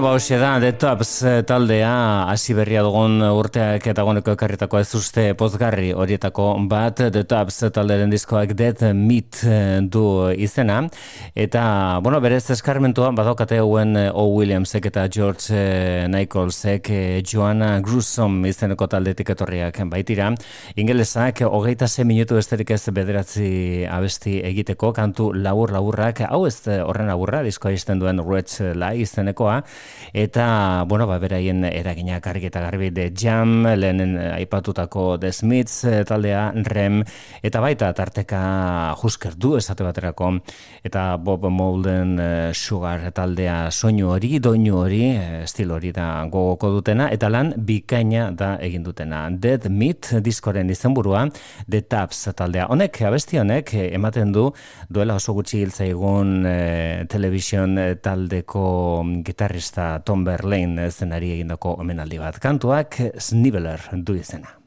Ba, 0.00 0.14
hoxe 0.16 0.38
da, 0.40 0.54
The 0.56 0.72
Tops 0.80 1.10
eh, 1.28 1.42
taldea, 1.44 2.24
hasi 2.32 2.54
berria 2.56 2.80
dugun 2.80 3.20
urteak 3.20 3.84
eta 3.90 4.00
goneko 4.06 4.32
ekarritako 4.32 4.78
ez 4.80 4.94
uste 4.96 5.24
pozgarri 5.36 5.90
horietako 5.92 6.46
bat, 6.70 7.02
The 7.12 7.26
Tops 7.28 7.58
talderen 7.76 8.08
diskoak 8.08 8.54
Dead 8.56 8.80
Meat 8.96 9.42
eh, 9.44 9.82
du 9.84 10.30
izena, 10.32 10.78
eta, 11.36 11.64
bueno, 12.00 12.22
berez 12.24 12.46
eskarmentua, 12.54 13.10
badokate 13.12 13.58
hauen 13.60 13.92
eh, 14.00 14.06
O. 14.08 14.24
Williamsek 14.38 14.88
eta 14.88 15.04
George 15.12 16.08
Nicholsek 16.08 16.88
Joanna 17.20 17.74
Grusom 17.84 18.40
izeneko 18.48 18.88
taldetik 18.88 19.34
etorriak 19.36 19.82
baitira, 19.92 20.30
ingelesak 20.80 21.44
hogeita 21.44 21.90
ze 21.92 22.08
minutu 22.08 22.40
esterik 22.40 22.72
ez 22.72 22.80
bederatzi 22.88 23.84
abesti 23.84 24.38
egiteko, 24.48 24.94
kantu 24.96 25.34
labur-laburrak, 25.36 26.24
hau 26.30 26.46
ez 26.48 26.56
horren 26.80 27.12
laburra, 27.12 27.44
diskoa 27.44 27.76
izten 27.76 28.00
duen 28.00 28.24
Red 28.24 28.56
Lai 28.80 28.94
izenekoa, 29.04 29.60
eta 30.12 30.84
bueno 30.88 31.06
ba 31.06 31.18
beraien 31.18 31.64
eraginak 31.64 32.26
argi 32.26 32.46
eta 32.46 32.60
garbi 32.60 32.90
de 32.90 33.10
Jam 33.16 33.64
lehenen 33.64 34.16
aipatutako 34.18 35.18
The 35.18 35.32
Smiths 35.32 35.84
eh, 35.84 36.04
taldea 36.04 36.50
Rem 36.54 37.02
eta 37.42 37.60
baita 37.60 37.92
tarteka 37.94 38.40
Husker 39.02 39.36
du 39.36 39.56
esate 39.56 39.84
baterako. 39.84 40.32
Eta 40.84 41.16
Bob 41.16 41.46
Molden 41.50 42.18
eh, 42.20 42.52
Sugar 42.54 43.10
taldea 43.14 43.70
soinu 43.70 44.10
hori 44.14 44.38
doinu 44.42 44.76
hori 44.82 45.02
eh, 45.10 45.42
estilo 45.44 45.76
hori 45.78 45.92
da 45.92 46.24
gogoko 46.30 46.70
dutena 46.76 47.10
eta 47.10 47.30
lan 47.32 47.52
bikaina 47.56 48.30
da 48.30 48.56
egin 48.60 48.84
dutena. 48.84 49.28
Dead 49.30 49.68
Meat 49.70 50.12
diskoren 50.24 50.70
izenburua 50.70 51.26
The 51.68 51.82
Taps 51.82 52.28
taldea. 52.36 52.68
Honek 52.70 53.00
abesti 53.06 53.40
honek 53.40 53.74
ematen 53.80 54.32
du 54.32 54.48
duela 54.88 55.16
oso 55.20 55.34
gutxi 55.36 55.62
hiltzaigun 55.64 56.46
e, 56.46 56.56
television 57.10 57.76
taldeko 58.02 58.64
gitarrista 59.26 59.69
eta 59.70 60.00
Tom 60.04 60.24
Berlain 60.26 60.78
zenari 60.90 61.34
egindako 61.36 61.76
omenaldi 61.84 62.18
bat 62.18 62.40
kantuak 62.42 62.98
Sniveler 63.18 63.90
du 63.94 64.18
izena. 64.18 64.59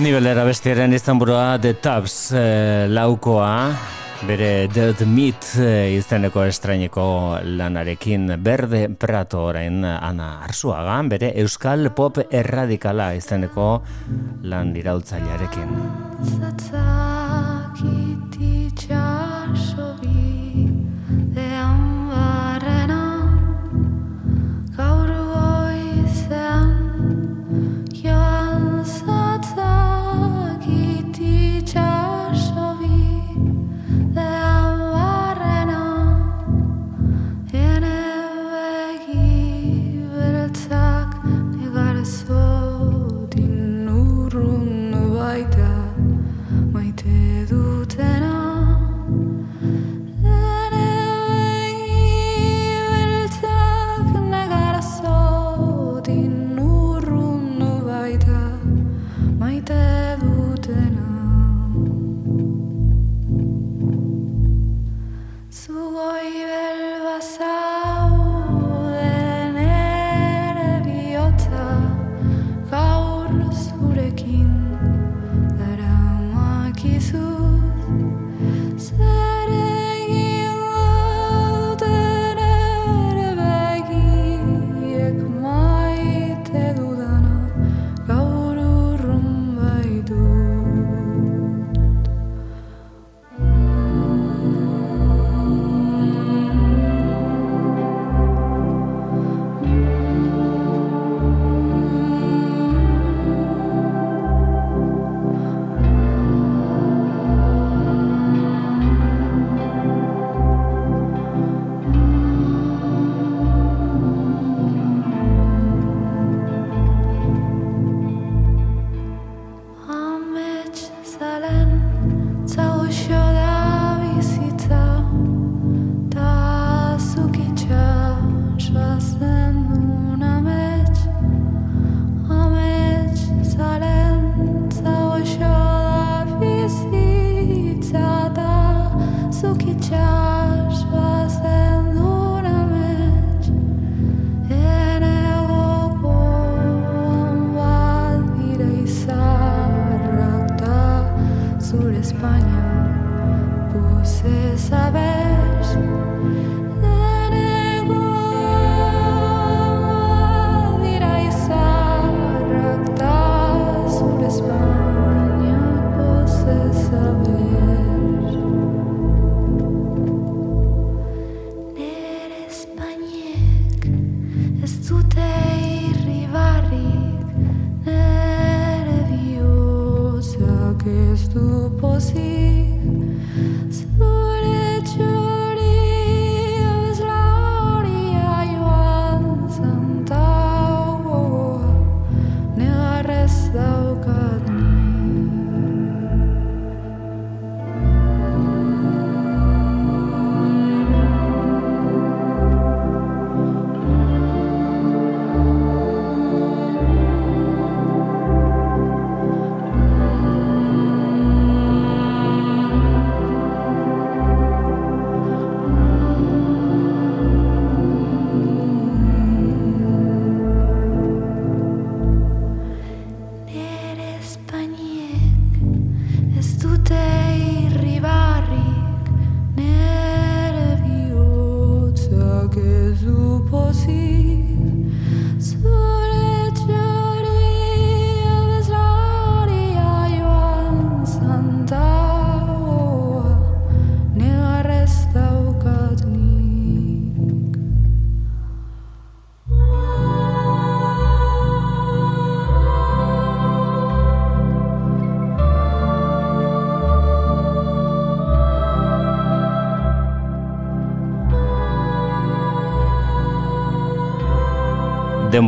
Nivelera 0.00 0.46
bestiaren 0.48 0.94
izenburua 0.96 1.58
The 1.60 1.74
Tubs 1.76 2.32
eh, 2.32 2.86
laukoa 2.88 3.50
bere 4.24 4.68
Dead 4.72 5.02
Meat 5.04 5.50
eh, 5.60 5.92
izeneko 5.98 6.46
estraineko 6.48 7.04
lanarekin 7.60 8.32
berde 8.40 8.86
prato 8.96 9.44
orain 9.50 9.84
ana 9.84 10.30
arzuaga 10.46 10.96
bere 11.12 11.34
euskal 11.44 11.90
pop 11.92 12.22
erradikala 12.30 13.12
izeneko 13.20 13.68
lan 14.48 14.72
dirautzailearekin 14.72 15.68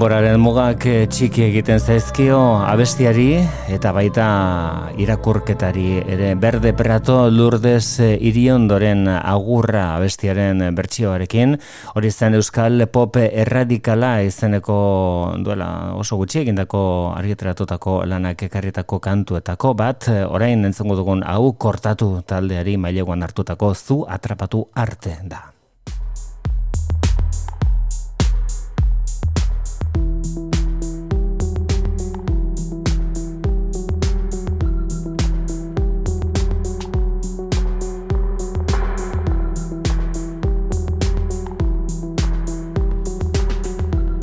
denboraren 0.03 0.40
mugak 0.42 0.82
eh, 0.90 1.05
txiki 1.07 1.44
egiten 1.44 1.78
zaizkio 1.78 2.38
abestiari 2.66 3.36
eta 3.70 3.92
baita 3.94 4.24
irakurketari 4.98 6.00
ere. 6.03 6.32
Berde 6.34 6.72
prato 6.74 7.28
lurdez 7.30 8.00
eh, 8.03 8.16
iriondoren 8.18 9.07
agurra 9.07 9.92
abestiaren 10.00 10.64
bertsioarekin. 10.74 11.55
Hori 11.94 12.11
zen 12.11 12.34
euskal 12.34 12.88
pop 12.90 13.20
erradikala 13.22 14.16
izeneko 14.26 14.80
duela 15.38 15.70
oso 15.94 16.18
gutxi 16.18 16.42
egindako 16.42 16.82
argitratutako 17.14 18.00
lanak 18.03 18.42
ekarritako 18.50 18.98
kantuetako 18.98 19.74
bat. 19.78 20.11
Orain 20.26 20.66
entzengu 20.66 20.98
dugun 20.98 21.22
hau 21.22 21.53
kortatu 21.55 22.24
taldeari 22.26 22.74
maileguan 22.74 23.22
hartutako 23.22 23.74
zu 23.78 24.03
atrapatu 24.11 24.66
arte 24.74 25.20
da. 25.22 25.51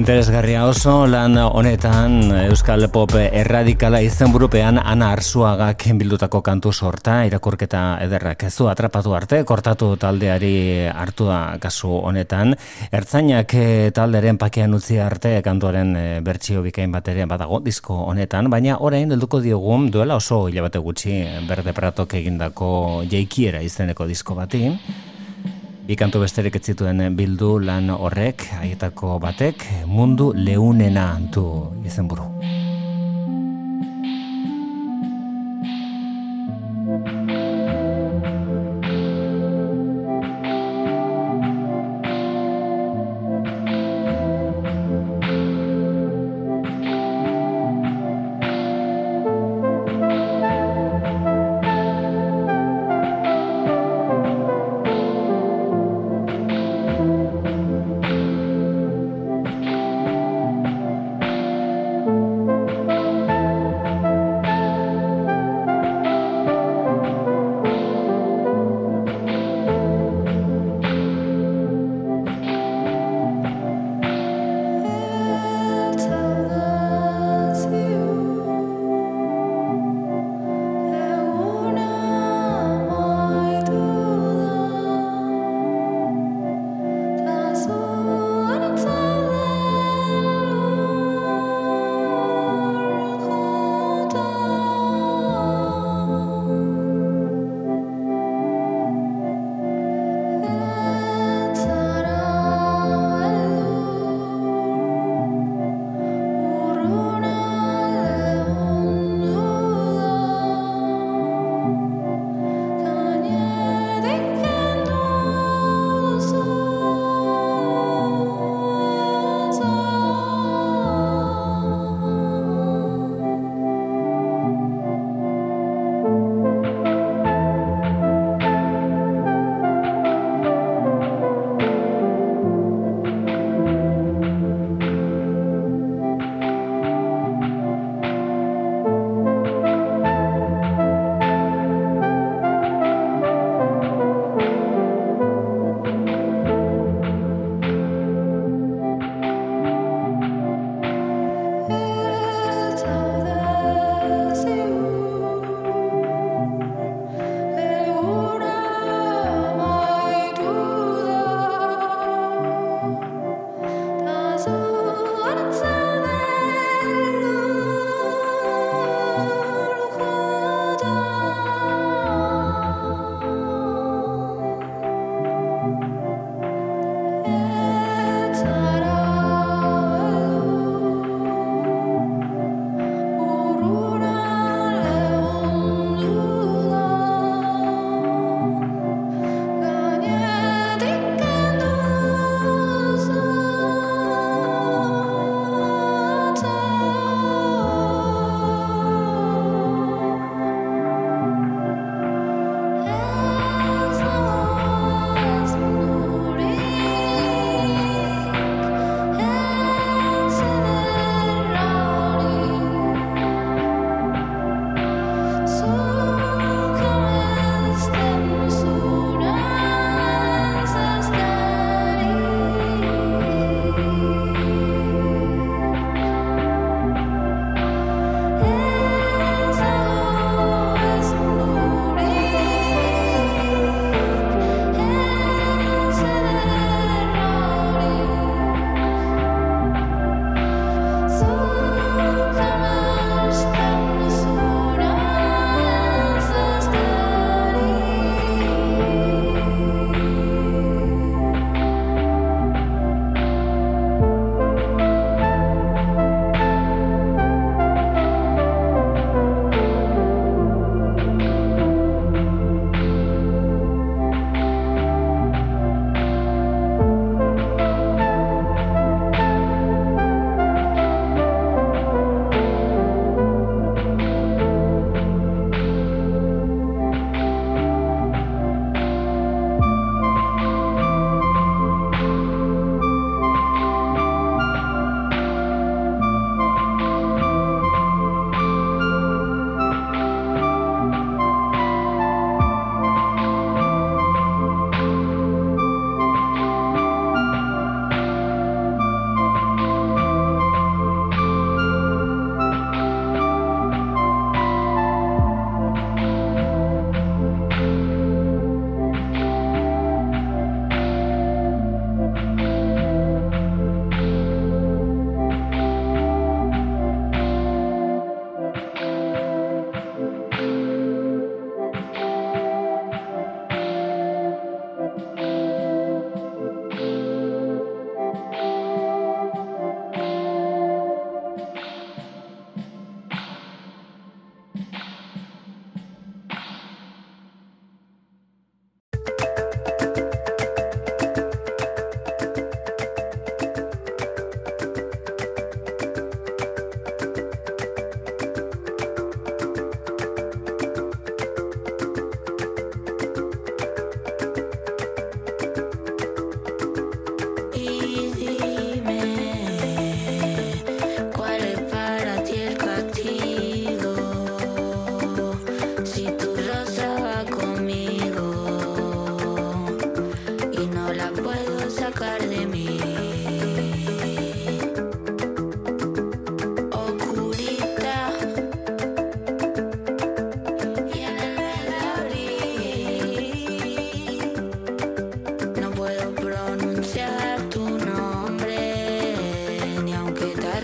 Interesgarria 0.00 0.62
oso 0.64 1.04
lan 1.04 1.34
honetan 1.36 2.30
Euskal 2.46 2.86
Pop 2.88 3.12
erradikala 3.20 3.98
izenburupean 4.00 4.78
Ana 4.80 5.10
Arzuagak 5.12 5.84
bildutako 6.00 6.40
kantu 6.46 6.72
sorta 6.72 7.18
irakurketa 7.28 7.82
ederrak 8.06 8.46
ez 8.48 8.54
du 8.56 8.70
atrapatu 8.72 9.12
arte 9.18 9.42
kortatu 9.44 9.90
taldeari 10.00 10.88
hartua 10.88 11.58
kasu 11.60 11.92
honetan. 12.08 12.56
Ertzainak 12.88 13.52
eh, 13.60 13.90
talderen 13.92 14.40
pakean 14.40 14.72
utzi 14.78 14.96
arte 15.04 15.34
kantuaren 15.44 15.92
eh, 15.96 16.08
bertsio 16.24 16.64
bikain 16.64 16.96
bat 16.96 17.12
badago 17.28 17.60
disko 17.60 18.00
honetan 18.08 18.48
baina 18.48 18.80
orain 18.80 19.12
helduko 19.12 19.44
diogu 19.44 19.76
duela 19.92 20.16
oso 20.16 20.46
hilabete 20.48 20.80
gutxi 20.80 21.20
Berde 21.46 21.76
Pratok 21.76 22.14
egindako 22.14 23.04
jeikiera 23.04 23.60
izeneko 23.60 24.08
disko 24.08 24.34
bati 24.34 24.64
Bi 25.86 25.96
kantu 25.98 26.20
besterik 26.22 26.56
ez 26.58 26.62
zituen 26.72 27.00
bildu 27.16 27.58
lan 27.64 27.90
horrek, 27.94 28.46
haietako 28.60 29.18
batek, 29.22 29.64
mundu 29.88 30.30
leunena 30.36 31.12
du 31.34 31.46
izenburu. 31.84 32.28
Gazte 32.40 32.59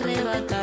arrebatar. 0.06 0.55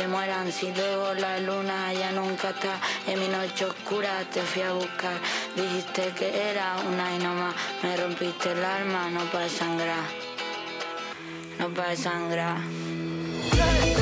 Se 0.00 0.08
mueran. 0.08 0.50
Si 0.50 0.72
luego 0.72 1.12
la 1.14 1.38
luna 1.40 1.92
ya 1.92 2.10
nunca 2.12 2.50
está 2.50 2.80
en 3.06 3.20
mi 3.20 3.28
noche 3.28 3.66
oscura, 3.66 4.24
te 4.32 4.40
fui 4.40 4.62
a 4.62 4.72
buscar. 4.72 5.18
Dijiste 5.54 6.12
que 6.18 6.50
era 6.50 6.76
una 6.88 7.14
y 7.14 7.18
no 7.18 7.34
más, 7.34 7.54
me 7.82 7.96
rompiste 7.96 8.52
el 8.52 8.64
alma, 8.64 9.10
no 9.10 9.20
para 9.32 9.48
sangrar, 9.48 10.06
no 11.58 11.68
para 11.74 11.96
sangrar. 11.96 13.99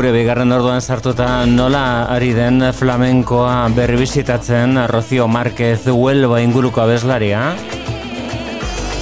Gure 0.00 0.14
bigarren 0.16 0.48
orduan 0.56 0.80
sartuta 0.80 1.26
nola 1.44 2.06
ari 2.08 2.30
den 2.32 2.62
flamenkoa 2.72 3.68
berri 3.76 3.98
bizitatzen 4.00 4.78
Rocio 4.88 5.26
Márquez 5.28 5.82
Huelva 5.92 6.38
inguruko 6.40 6.80
abeslaria. 6.80 7.42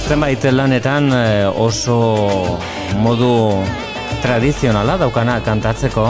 Zenbait 0.09 0.43
lanetan 0.51 1.07
eh, 1.15 1.47
oso 1.47 2.59
modu 2.99 3.31
tradizionala 4.19 4.97
daukana 4.99 5.37
kantatzeko, 5.39 6.05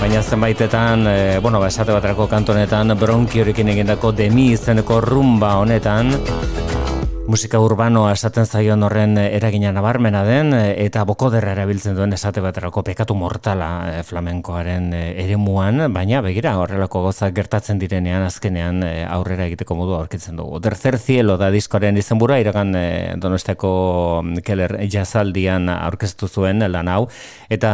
baina 0.00 0.24
zenbaitetan, 0.24 1.04
e, 1.04 1.38
bueno, 1.44 1.60
ba, 1.60 1.68
esate 1.68 1.92
baterako 1.92 2.24
kantonetan 2.24 2.96
bronkiorekin 2.96 3.68
egindako 3.74 4.14
demi 4.16 4.54
izeneko 4.54 5.02
rumba 5.04 5.58
honetan, 5.60 6.16
musika 7.30 7.60
urbanoa 7.62 8.10
esaten 8.10 8.46
zaion 8.46 8.82
horren 8.82 9.12
eragina 9.20 9.70
nabarmena 9.70 10.24
den 10.26 10.50
eta 10.56 11.04
bokoderra 11.06 11.52
erabiltzen 11.54 11.94
duen 11.94 12.10
esate 12.16 12.42
baterako 12.42 12.82
pekatu 12.88 13.14
mortala 13.14 13.68
e, 13.86 14.00
flamenkoaren 14.08 14.88
eremuan, 14.96 15.84
baina 15.94 16.24
begira 16.26 16.56
horrelako 16.58 17.04
gozak 17.04 17.36
gertatzen 17.36 17.78
direnean 17.78 18.24
azkenean 18.26 18.82
aurrera 19.14 19.46
egiteko 19.46 19.76
modu 19.78 19.94
aurkitzen 19.94 20.40
dugu. 20.40 20.58
Tercer 20.64 20.98
cielo 20.98 21.36
da 21.38 21.52
diskoaren 21.54 22.00
izenbura 22.02 22.40
iragan 22.42 22.74
e, 22.74 22.82
donosteko 23.22 23.70
keller 24.46 24.74
jazaldian 24.90 25.70
aurkeztu 25.76 26.26
zuen 26.26 26.66
lan 26.66 26.90
hau 26.90 27.04
eta 27.48 27.72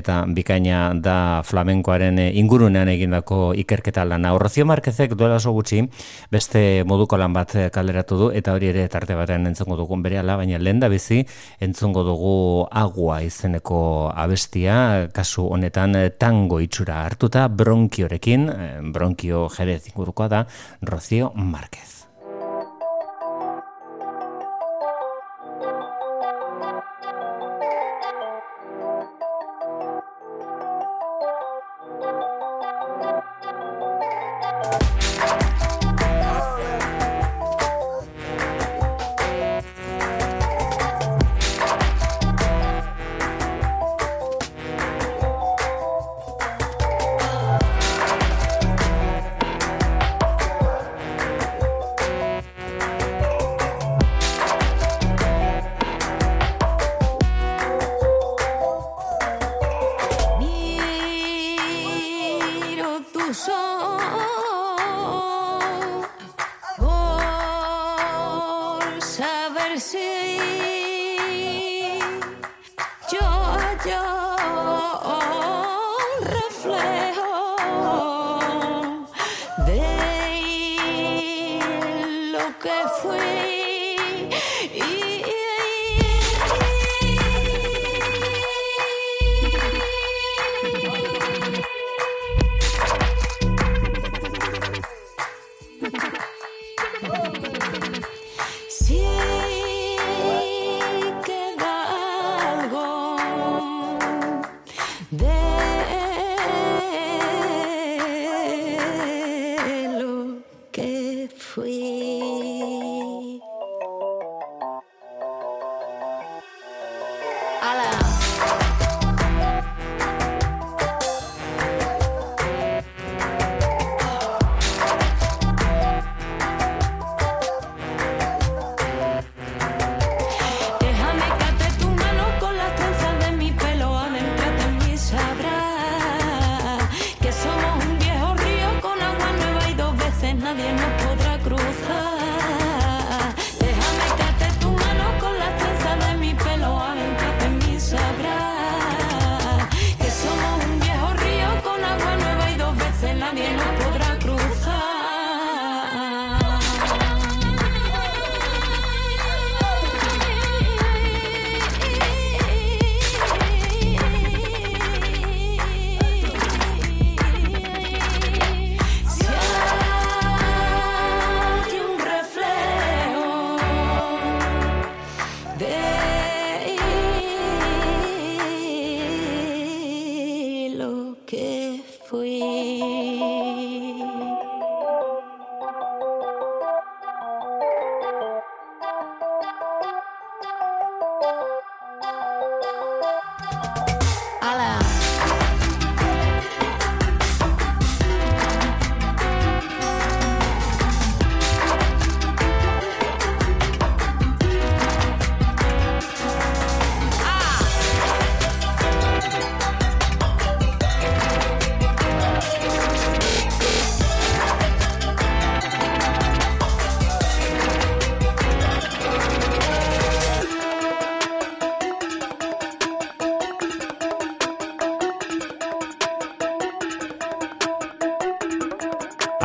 eta 0.00 0.22
bikaina 0.40 0.94
da 0.94 1.18
flamenkoaren 1.44 2.22
ingurunean 2.30 2.88
egindako 2.94 3.52
ikerketa 3.66 4.08
lan 4.08 4.24
hau. 4.24 4.38
Rocio 4.40 4.64
Marquezek 4.64 5.12
duela 5.12 5.36
oso 5.42 5.52
gutxi 5.52 5.84
beste 6.32 6.64
moduko 6.88 7.20
lan 7.20 7.36
bat 7.36 7.52
kaleratu 7.74 8.22
du 8.24 8.32
eta 8.32 8.56
hori 8.56 8.72
ere 8.72 8.77
ere 8.78 8.88
tarte 8.92 9.16
batean 9.18 9.50
entzongo 9.50 9.76
dugun 9.80 10.02
berehala, 10.06 10.38
baina 10.38 10.60
lehen 10.62 10.80
da 10.80 10.88
bizi 10.92 11.24
entzongo 11.64 12.06
dugu 12.06 12.34
agua 12.70 13.20
izeneko 13.26 13.82
abestia, 14.14 15.10
kasu 15.14 15.48
honetan 15.50 15.98
tango 16.18 16.62
itxura 16.62 17.02
hartuta 17.04 17.48
bronkiorekin, 17.50 18.48
eh, 18.48 18.72
bronkio 18.94 19.48
jerez 19.58 19.82
ingurukoa 19.90 20.28
da, 20.28 20.46
Rocio 20.82 21.32
Márquez. 21.34 21.97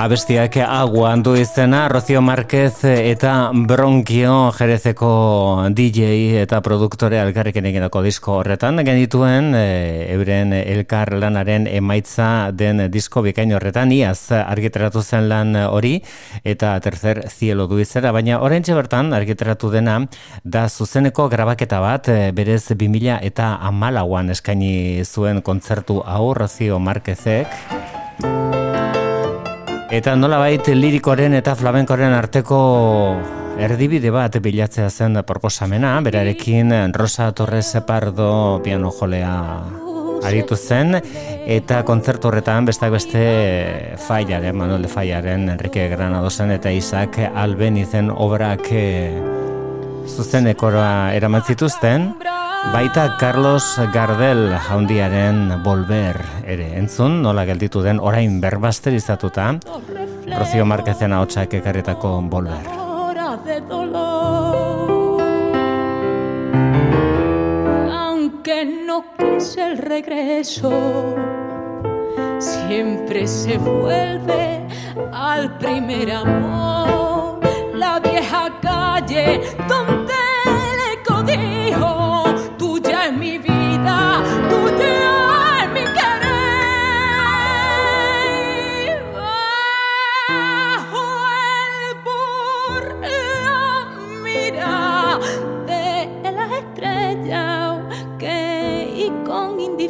Abestiak 0.04 0.58
agua 0.60 1.14
handu 1.14 1.38
izena, 1.40 1.86
Rocio 1.88 2.20
Márquez 2.20 2.84
eta 2.84 3.52
Bronkio 3.56 4.52
jerezeko 4.52 5.12
DJ 5.72 6.42
eta 6.42 6.58
produktore 6.66 7.22
alkarriken 7.22 7.70
eginako 7.70 8.02
disko 8.04 8.34
horretan. 8.42 8.82
Genituen 8.84 9.54
e, 9.56 9.62
euren 10.12 10.52
elkar 10.58 11.14
lanaren 11.16 11.70
emaitza 11.72 12.52
den 12.52 12.84
disko 12.92 13.24
bikain 13.24 13.54
horretan, 13.56 13.94
iaz 13.96 14.34
argitaratu 14.42 15.00
zen 15.00 15.30
lan 15.32 15.56
hori 15.70 15.94
eta 16.44 16.74
tercer 16.84 17.24
zielo 17.30 17.70
du 17.72 17.80
izera, 17.80 18.12
baina 18.12 18.42
orain 18.44 18.68
bertan 18.68 19.14
argitaratu 19.16 19.72
dena 19.72 20.02
da 20.44 20.68
zuzeneko 20.68 21.30
grabaketa 21.30 21.80
bat 21.80 22.12
e, 22.12 22.34
berez 22.36 22.66
2000 22.76 23.22
eta 23.24 23.56
amalauan 23.72 24.36
eskaini 24.36 25.00
zuen 25.06 25.42
kontzertu 25.42 26.02
hau 26.04 26.34
Rocio 26.34 26.80
Márquezek. 26.80 28.63
Eta 29.94 30.16
nola 30.18 30.40
bait 30.42 30.66
lirikoren 30.74 31.36
eta 31.38 31.54
flamenkoren 31.54 32.16
arteko 32.18 32.58
erdibide 33.62 34.10
bat 34.10 34.40
bilatzea 34.42 34.88
zen 34.90 35.20
proposamena, 35.22 35.92
berarekin 36.02 36.74
Rosa 36.98 37.28
Torres 37.38 37.76
Pardo 37.86 38.60
piano 38.66 38.90
jolea 38.90 39.36
aritu 40.26 40.58
zen, 40.58 40.98
eta 41.46 41.84
kontzertu 41.86 42.32
horretan 42.32 42.66
bestak 42.66 42.90
beste 42.96 43.22
faiaren, 44.08 44.58
Manuel 44.58 44.88
de 44.88 44.90
Faiaren, 44.90 45.46
Enrique 45.54 45.86
Granadosen 45.94 46.56
eta 46.58 46.74
Isaac 46.74 47.20
Albenizen 47.30 48.10
obrak 48.10 48.66
eh, 48.72 49.14
zuzenekora 50.10 51.14
eraman 51.14 51.46
zituzten, 51.46 52.16
Baita 52.72 53.18
Carlos 53.18 53.78
Gardel 53.92 54.56
jaundiaren 54.58 55.62
Volver 55.64 56.16
ere. 56.46 56.78
Entzun, 56.80 57.22
nola 57.22 57.44
gelditu 57.46 57.82
den 57.84 58.00
orain 58.00 58.40
berbasterizatuta, 58.42 59.50
Rocio 60.38 60.66
Marquezen 60.66 61.14
haotxak 61.14 61.54
ekarretako 61.60 62.22
Volver. 62.32 62.66
Aunque 67.92 68.66
no 68.66 69.04
quise 69.18 69.72
el 69.72 69.78
regreso, 69.78 71.16
siempre 72.40 73.28
se 73.28 73.58
vuelve 73.58 74.68
al 75.12 75.58
primer 75.58 76.12
amor, 76.12 77.40
la 77.74 78.00
vieja 78.00 78.50
calle 78.62 79.42
donde 79.68 80.14
le 80.80 81.04
codijo 81.04 82.13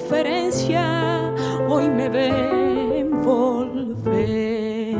indiferencia 0.03 1.33
hoy 1.67 1.89
me 1.89 2.09
ven 2.09 3.21
volver. 3.21 4.97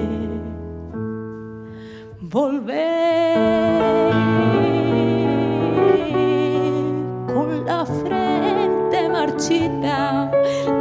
Volver. 2.21 3.03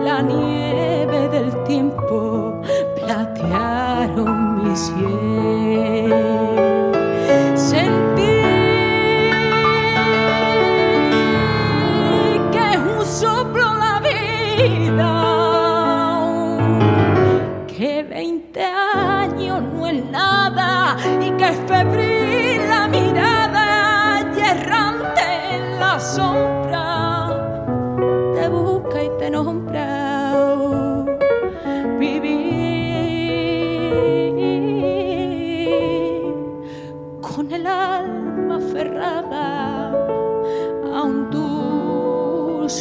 la 0.05 0.23
nieve 0.23 1.29
del 1.29 1.65
tiempo 1.65 2.61
platearon 2.97 4.63
mi 4.63 4.77
cielo. 4.77 6.62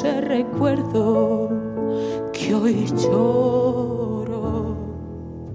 Dulce 0.02 0.22
recuerdo 0.22 1.50
que 2.34 2.56
hoy 2.56 2.86
lloro 2.98 4.76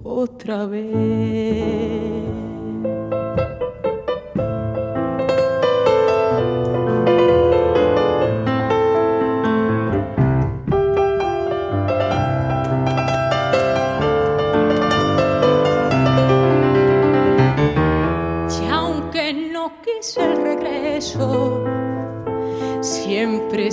otra 0.04 0.66
vez. 0.66 2.05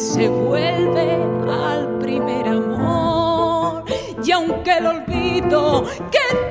Se 0.03 0.27
vuelve 0.27 1.23
al 1.49 1.97
primer 1.99 2.47
amor. 2.49 3.85
Y 4.23 4.31
aunque 4.31 4.77
el 4.77 4.85
olvido 4.85 5.85
que 6.11 6.42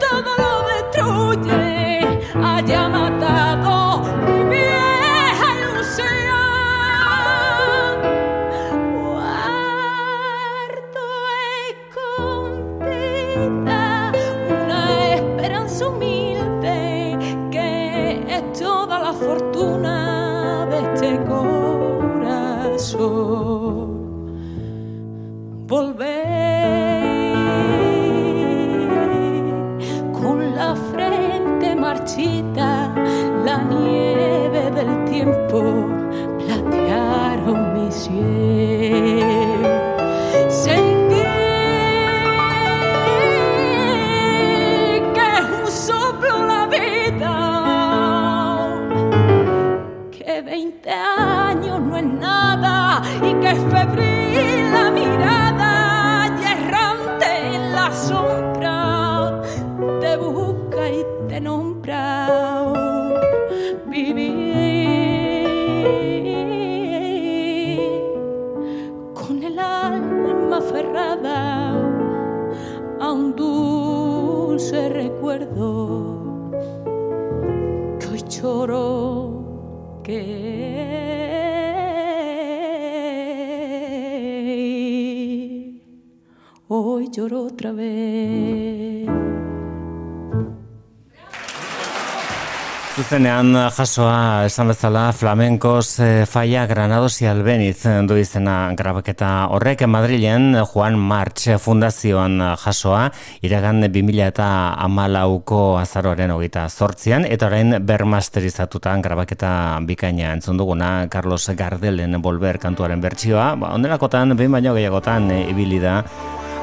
Bertan 93.43 93.59
eh, 93.59 93.71
jasoa 93.75 94.45
esan 94.47 94.69
bezala 94.71 95.11
flamenkoz 95.11 95.99
e, 95.99 96.05
eh, 96.23 96.27
faia 96.27 96.65
Granados 96.67 97.21
y 97.23 97.27
Albeniz 97.27 97.85
eh, 97.87 97.99
du 98.07 98.15
izena 98.15 98.71
grabaketa 98.79 99.49
horrek 99.51 99.83
Madrilen 99.89 100.55
Juan 100.63 100.97
March 100.97 101.49
fundazioan 101.59 102.39
jasoa 102.55 103.11
iragan 103.43 103.83
2000 103.83 104.29
eta 104.29 104.47
amalauko 104.79 105.77
azaroaren 105.81 106.31
hogeita 106.31 106.69
sortzian 106.69 107.27
eta 107.27 107.49
orain 107.51 107.81
bermasterizatutan 107.83 109.03
grabaketa 109.03 109.81
bikaina 109.91 110.37
entzun 110.37 110.57
duguna 110.57 111.09
Carlos 111.11 111.51
Gardelen 111.51 112.23
bolber 112.23 112.61
kantuaren 112.63 113.03
bertsioa 113.03 113.57
ba, 113.57 113.75
ondelakotan 113.75 114.37
behin 114.37 114.55
baino 114.55 114.79
gehiagotan 114.79 115.31
e, 115.33 115.43
ibili 115.51 115.83
da 115.83 116.05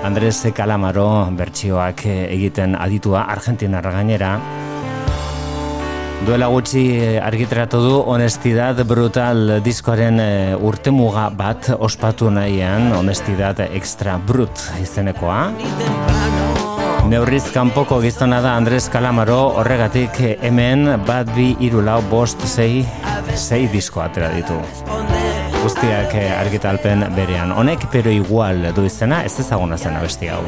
Andres 0.07 0.47
Calamaro 0.55 1.27
bertsioak 1.35 2.05
egiten 2.07 2.79
aditua 2.79 3.27
Argentina 3.27 3.81
gainera. 3.83 4.37
Duela 6.27 6.49
gutxi 6.51 6.81
eh, 6.99 7.19
argitratu 7.23 7.79
du 7.79 7.91
Honestidad 8.11 8.81
Brutal 8.87 9.61
diskoaren 9.63 10.19
eh, 10.19 10.55
urtemuga 10.55 11.29
bat 11.31 11.69
ospatu 11.79 12.27
nahian 12.33 12.91
Honestidad 12.97 13.61
Extra 13.69 14.17
Brut 14.19 14.63
izenekoa. 14.83 15.39
Neurriz 17.09 17.45
kanpoko 17.55 18.01
gizona 18.03 18.41
da 18.43 18.57
Andres 18.59 18.89
Kalamaro 18.91 19.39
horregatik 19.61 20.19
eh, 20.19 20.35
hemen 20.43 20.89
bat 21.07 21.31
bi 21.37 21.53
irulau 21.65 22.01
bost 22.11 22.43
zei, 22.45 22.83
zei 23.35 23.63
disko 23.71 24.03
atera 24.03 24.33
ditu. 24.35 24.59
Guztiak 25.63 26.13
argitalpen 26.35 27.07
berean. 27.15 27.55
Honek 27.55 27.87
pero 27.91 28.11
igual 28.11 28.69
du 28.75 28.85
izena 28.87 29.23
ez 29.23 29.37
ezaguna 29.39 29.79
zen 29.79 29.95
abesti 29.95 30.31
hau. 30.35 30.43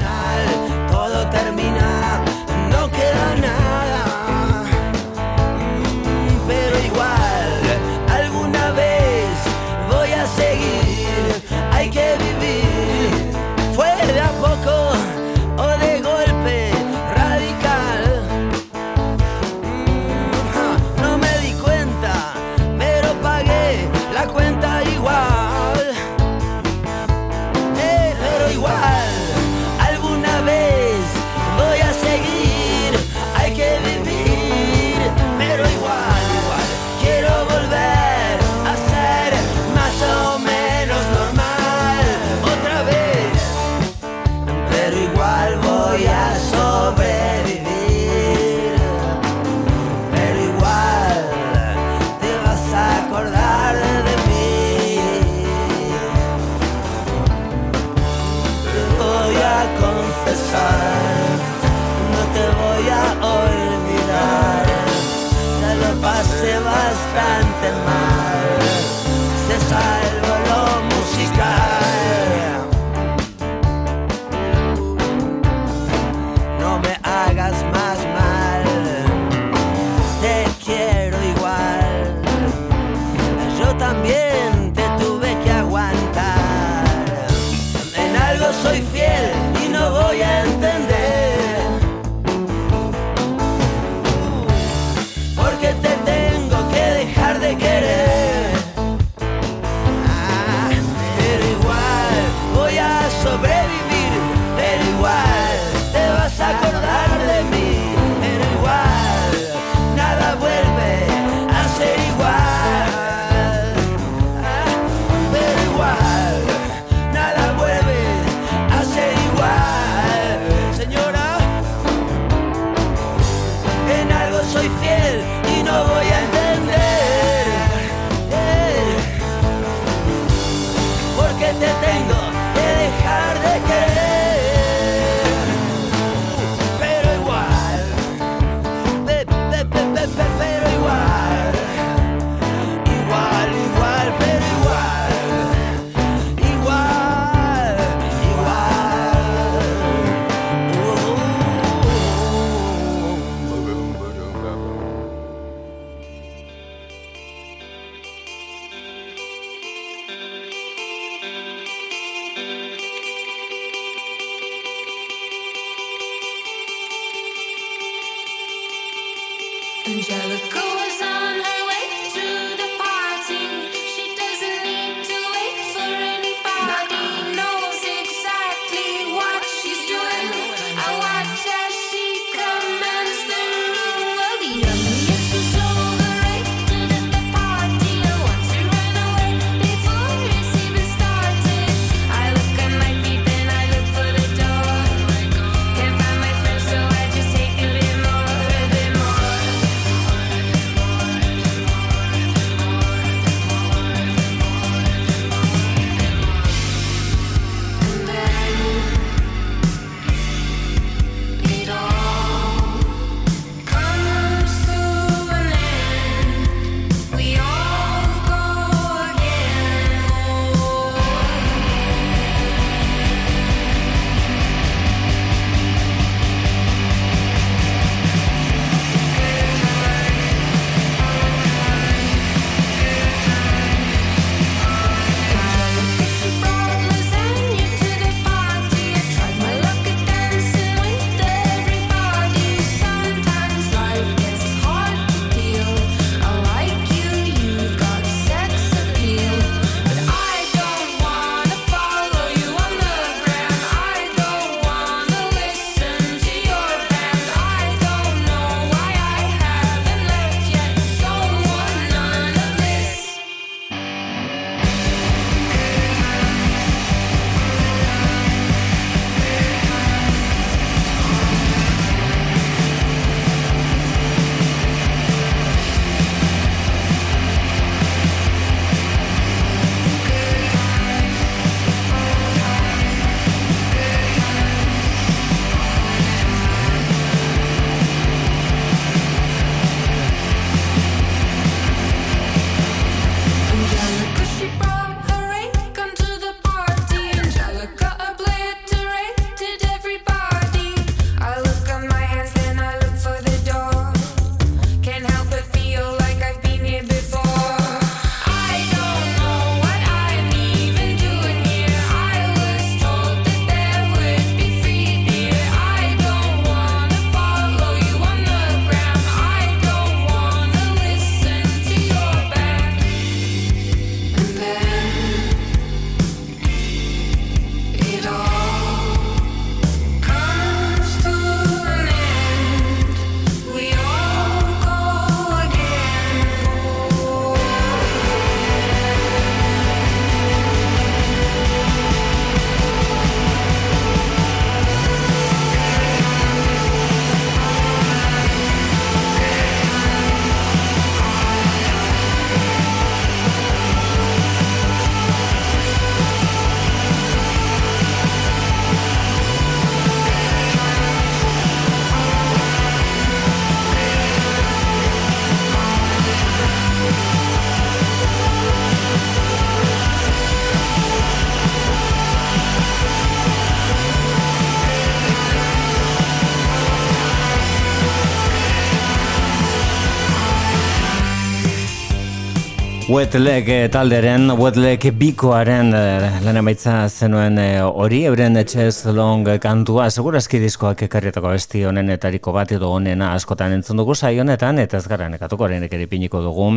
Wet 382.91 383.13
Leg 383.13 383.47
eh, 383.47 383.69
talderen, 383.71 384.33
Wet 384.35 384.57
Leg 384.59 384.83
bikoaren 384.99 385.69
eh, 385.71 386.17
lan 386.25 386.39
emaitza 386.41 386.73
zenuen 386.89 387.37
eh, 387.39 387.61
hori, 387.63 388.01
euren 388.09 388.35
etxez 388.35 388.83
long 388.91 389.23
kantua, 389.39 389.85
segurazki 389.87 390.41
diskoak 390.43 390.83
ekarrietako 390.89 391.31
besti 391.31 391.61
honen 391.69 391.93
etariko 391.95 392.33
bat 392.35 392.51
edo 392.51 392.73
honena 392.75 393.13
askotan 393.15 393.55
entzun 393.55 393.79
dugu 393.79 393.95
saionetan, 393.95 394.59
eta 394.59 394.81
ez 394.81 394.91
gara 394.91 395.07
nekatuko 395.13 395.47
horrenek 395.47 395.71
eripiniko 395.77 396.19
dugu 396.25 396.49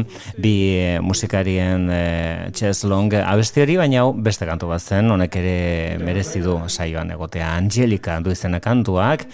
bi 0.43 0.57
musikarien 1.07 1.87
etxez 1.95 2.81
long 2.91 3.15
abesti 3.21 3.63
hori, 3.63 3.79
baina 3.85 4.03
beste 4.11 4.51
kantu 4.51 4.75
bat 4.75 4.83
zen, 4.83 5.15
honek 5.15 5.39
ere 5.39 5.57
merezi 6.03 6.43
du 6.43 6.59
saioan 6.67 7.15
egotea. 7.15 7.55
Angelika 7.63 8.19
du 8.19 8.35
izena 8.35 8.59
kantuak, 8.65 9.29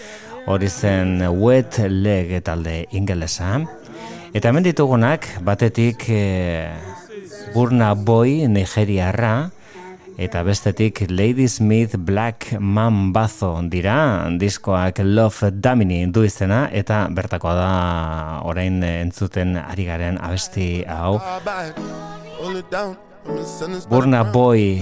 hori 0.52 0.68
zen 0.68 1.16
Wet 1.40 1.81
Leg 1.89 2.43
talde 2.44 2.82
ingelesa, 2.93 3.56
Eta 4.31 4.52
hemen 4.52 4.62
ditugunak, 4.62 5.24
batetik 5.43 6.05
e, 6.06 6.18
Burna 7.55 7.94
Boy 7.94 8.47
Nigeriarra, 8.47 9.51
eta 10.18 10.43
bestetik 10.47 11.02
Lady 11.10 11.48
Smith 11.48 11.97
Black 11.98 12.55
Mambazo 12.60 13.59
dira, 13.66 14.28
diskoak 14.39 15.02
Love 15.02 15.51
Damini 15.51 16.06
du 16.06 16.22
izena, 16.22 16.68
eta 16.72 17.09
bertakoa 17.10 17.55
da 17.59 17.70
orain 18.47 18.82
entzuten 18.85 19.56
ari 19.59 19.86
garen 19.90 20.20
abesti 20.22 20.85
hau. 20.86 21.18
Burna 23.90 24.24
Boy 24.24 24.81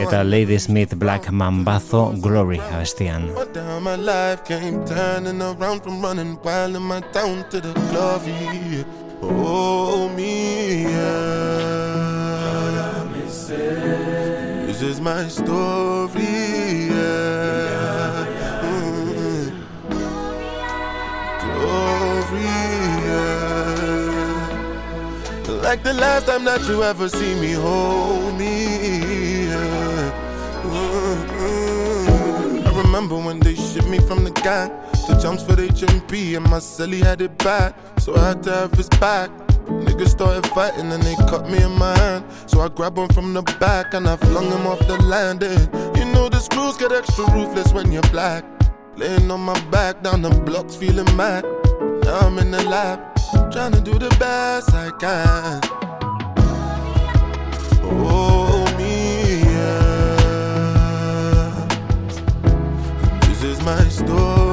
eta 0.00 0.22
Lady 0.24 0.58
Smith 0.58 0.94
Black 0.96 1.28
Mambazo 1.30 2.14
Glory 2.22 2.60
abestian. 2.72 3.28
Oh, 9.30 10.08
me, 10.10 10.82
yeah. 10.84 11.24
This 14.66 14.82
is 14.82 15.00
my 15.00 15.28
story, 15.28 16.22
yeah. 16.90 18.26
Mm. 18.62 19.50
Glory, 21.40 22.42
yeah. 23.08 23.32
Like 25.62 25.82
the 25.82 25.94
last 25.94 26.26
time 26.26 26.44
that 26.44 26.62
you 26.68 26.82
ever 26.82 27.08
see 27.08 27.34
me 27.40 27.52
hold 27.52 28.34
me, 28.38 29.46
yeah. 29.48 30.12
I 32.66 32.70
remember 32.76 33.16
when 33.16 33.38
they 33.40 33.54
shipped 33.54 33.88
me 33.88 33.98
from 33.98 34.24
the 34.24 34.30
gang 34.30 34.70
jumps 35.24 35.42
for 35.42 35.56
the 35.56 35.68
HMP 35.68 36.36
and 36.36 36.44
my 36.50 36.58
celly 36.58 37.02
had 37.02 37.22
it 37.22 37.38
bad, 37.38 37.74
so 37.98 38.14
I 38.14 38.28
had 38.28 38.42
to 38.42 38.52
have 38.52 38.72
his 38.72 38.90
back. 39.00 39.30
Niggas 39.86 40.08
started 40.08 40.46
fighting 40.50 40.92
and 40.92 41.02
they 41.02 41.14
cut 41.30 41.48
me 41.48 41.62
in 41.62 41.70
my 41.78 41.96
hand. 41.96 42.26
So 42.44 42.60
I 42.60 42.68
grabbed 42.68 42.98
him 42.98 43.08
from 43.08 43.32
the 43.32 43.40
back 43.58 43.94
and 43.94 44.06
I 44.06 44.16
flung 44.16 44.50
him 44.50 44.66
off 44.66 44.80
the 44.80 44.98
landing. 45.02 45.58
You 45.96 46.04
know 46.12 46.28
the 46.28 46.40
screws 46.40 46.76
get 46.76 46.92
extra 46.92 47.24
ruthless 47.32 47.72
when 47.72 47.90
you're 47.90 48.10
black. 48.12 48.44
Laying 48.96 49.30
on 49.30 49.40
my 49.40 49.58
back 49.70 50.02
down 50.02 50.20
the 50.20 50.28
blocks, 50.28 50.76
feeling 50.76 51.16
mad. 51.16 51.46
Now 52.04 52.18
I'm 52.18 52.38
in 52.38 52.50
the 52.50 52.62
lab, 52.64 53.00
trying 53.50 53.72
to 53.72 53.80
do 53.80 53.98
the 53.98 54.14
best 54.20 54.74
I 54.74 54.90
can. 55.00 55.60
Oh, 57.82 58.62
me, 58.76 59.40
yeah. 59.40 59.88
This 63.26 63.42
is 63.42 63.62
my 63.62 63.88
story, 63.88 64.43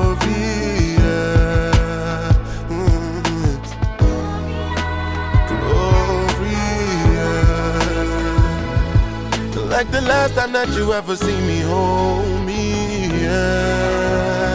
Like 9.72 9.90
the 9.90 10.02
last 10.02 10.36
time 10.36 10.52
that 10.52 10.68
you 10.76 10.92
ever 10.92 11.16
see 11.16 11.40
me 11.48 11.62
hold 11.62 12.46
me, 12.46 13.08
yeah. 13.24 14.52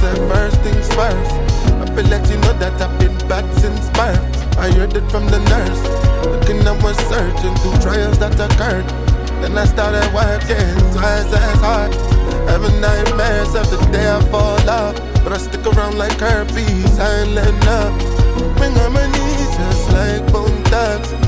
Said 0.00 0.18
first 0.26 0.60
things 0.66 0.88
first. 0.98 1.32
I 1.78 1.86
feel 1.94 2.10
let 2.10 2.28
you 2.28 2.36
know 2.38 2.54
that 2.58 2.74
I've 2.82 2.98
been 2.98 3.16
bad 3.28 3.46
since 3.60 3.88
birth. 3.90 4.58
I 4.58 4.72
heard 4.72 4.96
it 4.96 5.08
from 5.12 5.26
the 5.26 5.38
nurse. 5.38 5.82
Looking 6.26 6.58
at 6.66 6.82
my 6.82 6.92
searching 7.06 7.54
through 7.62 7.78
trials 7.78 8.18
that 8.18 8.34
occurred. 8.34 8.88
Then 9.40 9.56
I 9.56 9.64
started 9.64 10.12
working 10.12 10.74
twice 10.90 11.32
as 11.32 11.60
hard. 11.62 11.94
Having 12.50 12.80
nightmares 12.80 13.54
of 13.54 13.70
the 13.70 13.78
day 13.92 14.10
I 14.10 14.20
fall 14.24 14.58
off. 14.68 14.96
But 15.22 15.34
I 15.34 15.38
stick 15.38 15.64
around 15.64 15.96
like 15.96 16.18
herpes, 16.18 16.98
I 16.98 17.22
ain't 17.22 17.30
letting 17.30 17.68
up. 17.68 17.94
Bring 18.58 18.76
on 18.76 18.92
my 18.92 19.06
knees 19.06 19.56
just 19.56 19.92
like 19.92 20.32
bone 20.32 20.64
thugs. 20.64 21.27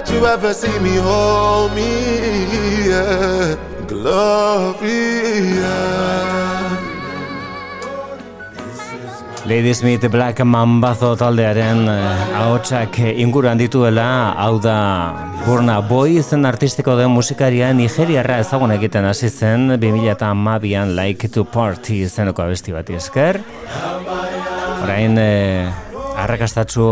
That 0.00 0.12
you 0.12 0.26
ever 0.26 0.54
see 0.54 0.78
me 0.78 0.94
hold 0.96 1.74
me, 1.74 2.88
yeah. 2.88 3.56
Glory, 3.88 5.58
Lady 9.48 9.72
Smith 9.72 10.04
Black 10.10 10.44
Mambazo 10.44 11.14
taldearen 11.16 11.86
eh, 11.88 12.36
ahotsak 12.36 12.98
inguruan 13.16 13.56
dituela, 13.56 14.34
hau 14.36 14.58
da 14.60 14.74
Burna 15.46 15.78
Boy 15.80 16.18
izen 16.20 16.44
artistiko 16.44 16.92
den 16.98 17.14
musikaria 17.14 17.70
Nigeriarra 17.72 18.36
ezagun 18.42 18.74
egiten 18.76 19.08
hasi 19.08 19.30
zen 19.30 19.70
2012an 19.80 20.92
Like 20.98 21.32
to 21.32 21.46
Party 21.48 22.02
izeneko 22.04 22.44
abesti 22.44 22.76
bat 22.76 22.92
esker. 22.92 23.40
Orain 24.84 25.16
eh, 25.16 25.64
arrakastatzu 26.20 26.84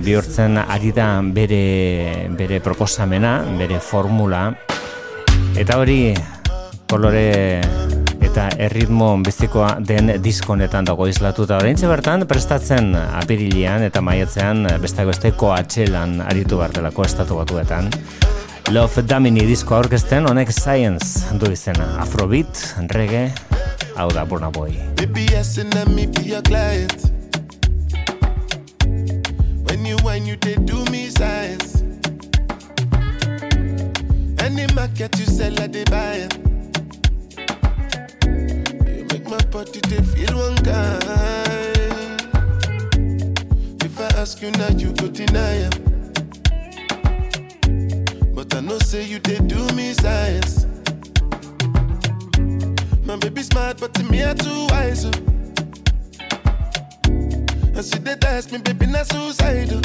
bihurtzen 0.00 0.56
ari 0.62 0.96
da 0.96 1.12
bere, 1.20 2.30
bere 2.32 2.64
proposamena, 2.64 3.42
bere 3.60 3.76
formula. 3.84 4.46
Eta 5.52 5.76
hori 5.76 6.14
kolore 6.88 7.99
eta 8.30 8.46
erritmo 8.62 9.08
bizikoa 9.26 9.70
den 9.82 10.12
diskonetan 10.22 10.86
dago 10.86 11.08
izlatuta. 11.10 11.56
Oraintxe 11.58 11.88
bertan 11.90 12.22
prestatzen 12.30 12.92
apirilian 12.94 13.82
eta 13.82 14.02
maiatzean 14.06 14.68
besteak 14.82 15.08
beste 15.10 15.32
koatxelan 15.40 16.20
aritu 16.22 16.60
bartelako 16.60 17.02
estatu 17.08 17.40
batuetan. 17.40 17.88
Love 18.70 19.02
Damini 19.02 19.42
disko 19.48 19.74
aurkezten 19.74 20.28
honek 20.30 20.52
Science 20.54 21.26
du 21.40 21.50
izena. 21.50 21.88
Afrobeat, 22.04 22.60
reggae, 22.94 23.32
hau 23.96 24.06
da 24.14 24.24
Burna 24.24 24.50
Boy. 24.50 24.78
When 29.66 29.84
you 29.86 29.96
whine, 30.04 30.26
you 30.26 30.36
they 30.36 30.54
do 30.54 30.84
me 30.90 31.10
science. 31.10 31.82
Any 34.38 34.66
market 34.74 35.18
you 35.18 35.26
sell, 35.26 35.58
I 35.60 35.66
they 35.66 35.84
buy 35.84 36.26
it. 36.26 36.49
But 39.50 39.74
you 39.74 39.82
they 39.82 40.02
feel 40.02 40.36
one 40.38 40.56
kind. 40.56 42.20
If 43.82 44.00
I 44.00 44.06
ask 44.20 44.40
you 44.40 44.50
now, 44.52 44.68
you 44.68 44.92
go 44.92 45.08
deny 45.08 45.66
it. 45.66 45.78
But 48.34 48.54
I 48.54 48.60
know 48.60 48.78
say 48.78 49.02
you 49.04 49.18
they 49.18 49.38
do 49.38 49.66
me 49.74 49.92
science. 49.94 50.66
My 53.04 53.16
baby 53.16 53.42
smart, 53.42 53.80
but 53.80 53.92
to 53.94 54.04
me 54.04 54.24
I 54.24 54.34
too 54.34 54.66
wise. 54.70 55.06
oh. 55.06 55.12
And 57.74 57.84
she 57.84 57.98
they 57.98 58.16
ask 58.26 58.52
me, 58.52 58.58
baby, 58.58 58.86
not 58.86 59.06
suicidal. 59.06 59.80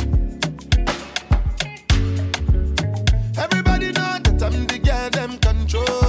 Everybody 3.37 3.87
know 3.93 4.19
that 4.25 4.43
I'm 4.43 4.67
the 4.67 4.79
girl 4.83 5.09
them 5.09 5.37
controller. 5.39 6.04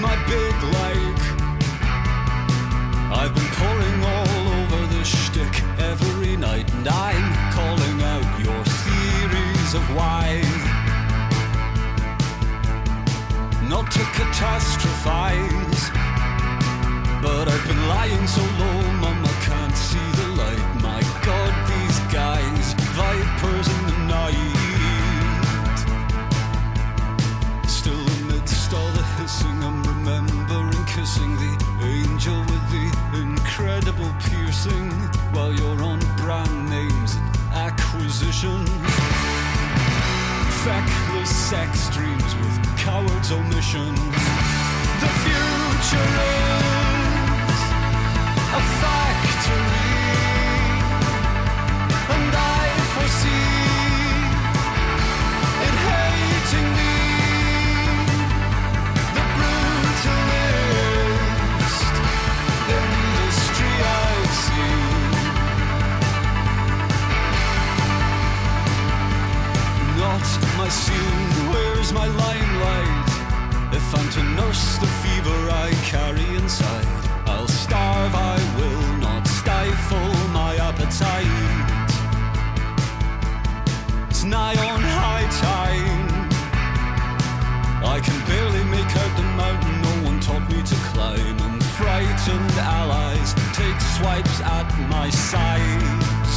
My 0.00 0.14
big 0.26 0.54
lake? 0.78 1.24
I've 3.10 3.34
been 3.34 3.50
pouring 3.58 4.04
all 4.04 4.48
over 4.60 4.86
the 4.94 5.04
shtick 5.04 5.62
every 5.78 6.36
night, 6.36 6.72
and 6.74 6.86
I'm 6.86 7.52
calling 7.52 8.02
out 8.02 8.22
your 8.38 8.64
theories 8.64 9.74
of 9.74 9.82
why. 9.96 10.42
Not 13.68 13.90
to 13.90 14.02
catastrophize, 14.14 15.90
but 17.20 17.48
I've 17.48 17.66
been 17.66 17.88
lying 17.88 18.26
so 18.28 18.42
low, 18.42 18.82
Mum, 19.02 19.24
I 19.24 19.36
can't 19.48 19.76
see 19.76 20.10
the 20.20 20.28
light. 20.42 20.64
My 20.80 21.02
God, 21.26 21.52
these 21.72 21.98
guys, 22.12 22.74
vipers 22.94 23.66
in 23.66 23.86
the 23.86 23.98
night. 24.06 24.57
Incredible 34.66 35.08
while 35.32 35.52
you're 35.52 35.82
on 35.82 36.00
brand 36.16 36.70
names 36.70 37.14
and 37.14 37.36
acquisitions. 37.54 38.68
Feckless 40.64 41.30
sex 41.30 41.88
dreams 41.90 42.34
with 42.36 42.76
cowards' 42.76 43.30
omissions. 43.32 43.98
The 45.02 45.10
future 45.22 46.10
is 47.46 47.60
a 48.50 48.62
factory, 48.80 49.07
My 70.68 70.74
where's 71.50 71.94
my 71.94 72.06
limelight? 72.06 73.08
If 73.72 73.94
I'm 73.96 74.06
to 74.10 74.22
nurse 74.36 74.76
the 74.76 74.86
fever 75.00 75.38
I 75.50 75.70
carry 75.86 76.36
inside, 76.36 76.86
I'll 77.24 77.48
starve, 77.48 78.14
I 78.14 78.36
will 78.58 78.98
not 78.98 79.26
stifle 79.26 80.12
my 80.28 80.56
appetite. 80.56 81.24
It's 84.10 84.24
nigh 84.24 84.58
on 84.68 84.82
high 84.82 85.28
time. 85.40 86.28
I 87.82 88.00
can 88.00 88.20
barely 88.26 88.64
make 88.64 88.94
out 88.94 89.16
the 89.16 89.22
mountain 89.40 89.80
no 89.80 89.94
one 90.10 90.20
taught 90.20 90.46
me 90.52 90.62
to 90.62 90.74
climb, 90.92 91.38
and 91.48 91.64
frightened 91.80 92.58
allies 92.58 93.32
take 93.54 93.80
swipes 93.96 94.42
at 94.42 94.68
my 94.90 95.08
sides. 95.08 96.34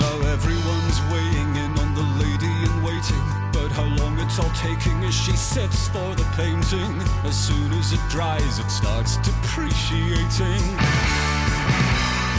Now 0.00 0.16
everyone's 0.34 1.00
weighing 1.12 1.41
waiting, 3.02 3.22
but 3.52 3.70
how 3.72 3.84
long 4.02 4.18
it's 4.18 4.38
all 4.38 4.50
taking 4.50 5.02
as 5.04 5.14
she 5.14 5.32
sits 5.32 5.88
for 5.88 6.14
the 6.14 6.24
painting. 6.36 7.00
As 7.24 7.36
soon 7.36 7.72
as 7.72 7.92
it 7.92 8.00
dries, 8.08 8.58
it 8.58 8.70
starts 8.70 9.16
depreciating. 9.18 10.62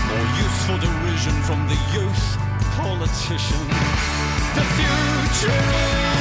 More 0.09 0.27
useful 0.45 0.77
derision 0.77 1.35
from 1.43 1.67
the 1.67 1.79
youth 1.93 2.37
politician. 2.75 3.67
The 4.55 4.65
future 4.77 6.09
is 6.09 6.12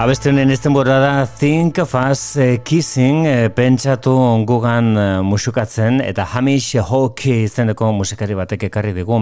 Abeste 0.00 0.30
honen 0.30 0.48
izten 0.48 0.72
da 0.72 1.26
Think 1.26 1.76
of 1.76 1.94
Us 1.94 2.38
eh, 2.38 2.56
Kissing 2.64 3.26
eh, 3.26 3.48
pentsatu 3.52 4.14
gugan 4.48 4.96
eh, 4.96 5.20
musukatzen 5.20 6.00
eta 6.00 6.24
Hamish 6.24 6.80
Hawk 6.80 7.26
izeneko 7.26 7.92
musikari 7.92 8.32
batek 8.34 8.62
ekarri 8.70 8.94
digu. 8.94 9.18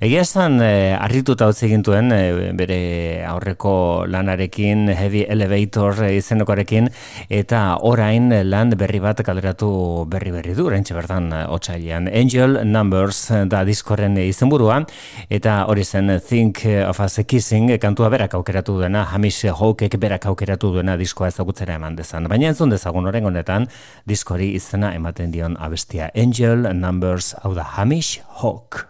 Egia 0.00 0.22
esan 0.22 0.62
eh, 0.62 0.96
arrituta 0.96 1.44
hau 1.44 1.52
egintuen 1.52 2.10
eh, 2.12 2.52
bere 2.56 3.26
aurreko 3.28 4.06
lanarekin 4.08 4.88
Heavy 4.88 5.26
Elevator 5.28 6.00
eh, 6.06 6.16
izenekoarekin 6.16 6.88
eta 7.28 7.76
orain 7.82 8.32
lan 8.48 8.70
berri 8.70 9.00
bat 9.04 9.20
kaleratu 9.20 10.06
berri 10.08 10.32
berri 10.32 10.54
du, 10.56 10.70
rentxe 10.70 10.96
bertan 10.96 11.28
otsailean. 11.44 12.08
Angel 12.08 12.62
Numbers 12.64 13.28
da 13.52 13.66
diskoren 13.68 14.16
izenburua 14.16 14.80
eta 15.28 15.66
hori 15.68 15.84
zen 15.84 16.08
Think 16.24 16.64
of 16.88 17.04
Us 17.04 17.20
Kissing 17.20 17.76
kantua 17.76 18.08
berak 18.08 18.32
aukeratu 18.40 18.80
dena 18.80 19.04
Hamish 19.12 19.44
Hawkek 19.52 20.00
berak 20.00 20.21
aukeratu 20.30 20.72
duena 20.74 20.96
diskoa 20.96 21.28
ezagutzera 21.32 21.74
eman 21.80 21.96
dezan. 21.96 22.28
Baina 22.30 22.52
entzun 22.52 22.70
dezagun 22.70 23.06
oren 23.10 23.26
honetan, 23.26 23.68
diskori 24.06 24.52
izena 24.58 24.94
ematen 24.94 25.34
dion 25.34 25.56
abestia 25.58 26.10
Angel 26.14 26.68
Numbers 26.74 27.34
hau 27.42 27.54
da 27.54 27.66
Hamish 27.76 28.20
Hawk. 28.42 28.86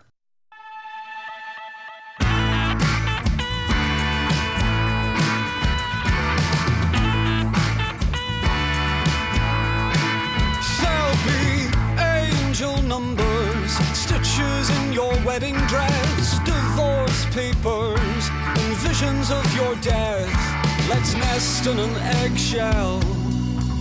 Nest 21.43 21.67
in 21.67 21.77
an 21.77 21.97
eggshell. 22.23 23.01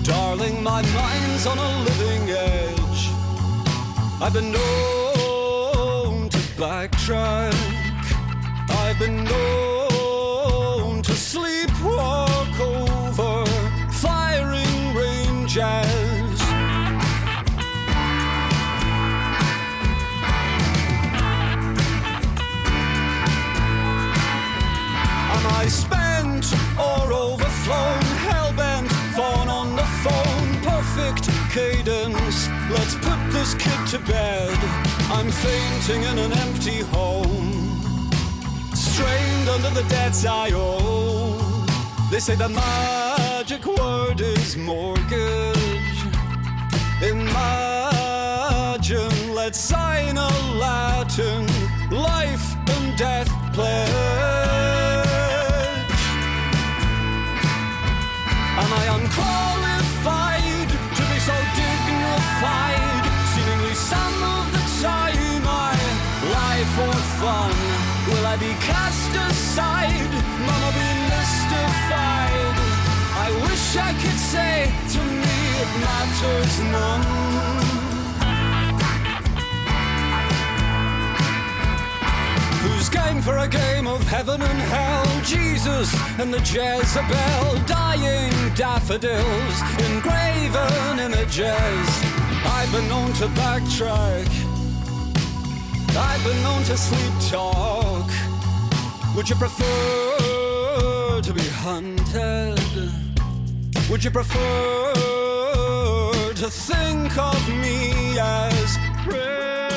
Darling, 0.01 0.63
my 0.63 0.81
mind's 0.81 1.45
on 1.45 1.59
a 1.59 1.83
living 1.83 2.27
edge. 2.31 3.03
I've 4.19 4.33
been 4.33 4.51
known 4.51 6.29
to 6.29 6.37
backtrack. 6.57 7.53
I've 8.67 8.97
been 8.97 9.23
known 9.25 9.80
this 33.41 33.55
kid 33.55 33.87
to 33.87 33.97
bed. 34.05 34.57
I'm 35.09 35.31
fainting 35.31 36.03
in 36.03 36.19
an 36.19 36.31
empty 36.45 36.81
home, 36.95 37.81
strained 38.75 39.49
under 39.49 39.71
the 39.71 39.83
debts 39.89 40.23
I 40.27 40.51
owe. 40.53 41.39
They 42.11 42.19
say 42.19 42.35
the 42.35 42.49
magic 42.49 43.65
word 43.65 44.21
is 44.21 44.55
mortgage. 44.57 46.01
Imagine, 47.01 48.03
let's 49.33 49.59
sign 49.59 50.17
a 50.17 50.29
Latin 50.63 51.47
life 51.89 52.55
and 52.75 52.95
death 52.95 53.29
pledge. 53.55 54.50
Matters 76.21 76.59
none. 76.59 77.01
Who's 82.61 82.89
game 82.89 83.21
for 83.21 83.37
a 83.37 83.47
game 83.47 83.87
of 83.87 84.03
heaven 84.07 84.41
and 84.41 84.59
hell? 84.73 85.21
Jesus 85.23 85.93
and 86.19 86.33
the 86.33 86.39
Jezebel, 86.39 87.65
dying 87.65 88.53
daffodils, 88.55 89.55
engraven 89.89 90.99
images. 90.99 91.87
I've 92.45 92.71
been 92.71 92.87
known 92.87 93.13
to 93.13 93.27
backtrack. 93.27 94.29
I've 95.95 96.23
been 96.23 96.41
known 96.43 96.63
to 96.63 96.77
sleep 96.77 97.13
talk. 97.29 98.09
Would 99.15 99.29
you 99.29 99.35
prefer 99.35 101.21
to 101.21 101.33
be 101.33 101.47
hunted? 101.65 102.59
Would 103.89 104.03
you 104.03 104.11
prefer 104.11 105.20
to 106.41 106.49
think 106.49 107.15
of 107.19 107.49
me 107.61 108.17
as 108.17 108.77
prey? 109.05 109.69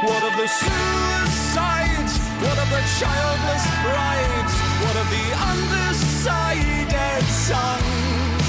What 0.00 0.22
of 0.24 0.34
the 0.40 0.48
suicides? 0.48 2.14
What 2.40 2.56
of 2.64 2.68
the 2.72 2.82
childless 2.96 3.64
brides? 3.84 4.54
What 4.80 4.96
of 4.96 5.06
the 5.12 5.26
undecided 5.52 7.24
sons? 7.28 8.46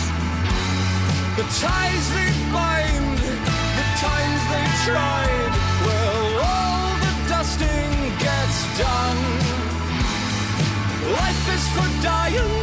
The 1.35 1.43
ties 1.59 2.05
they 2.15 2.31
bind, 2.55 3.19
the 3.19 3.85
times 3.99 4.41
they 4.53 4.67
tried. 4.87 5.51
Well, 5.83 6.23
all 6.47 6.95
the 7.03 7.13
dusting 7.27 7.91
gets 8.23 8.57
done. 8.79 9.21
Life 11.19 11.45
is 11.55 11.65
for 11.75 11.89
dying. 12.01 12.55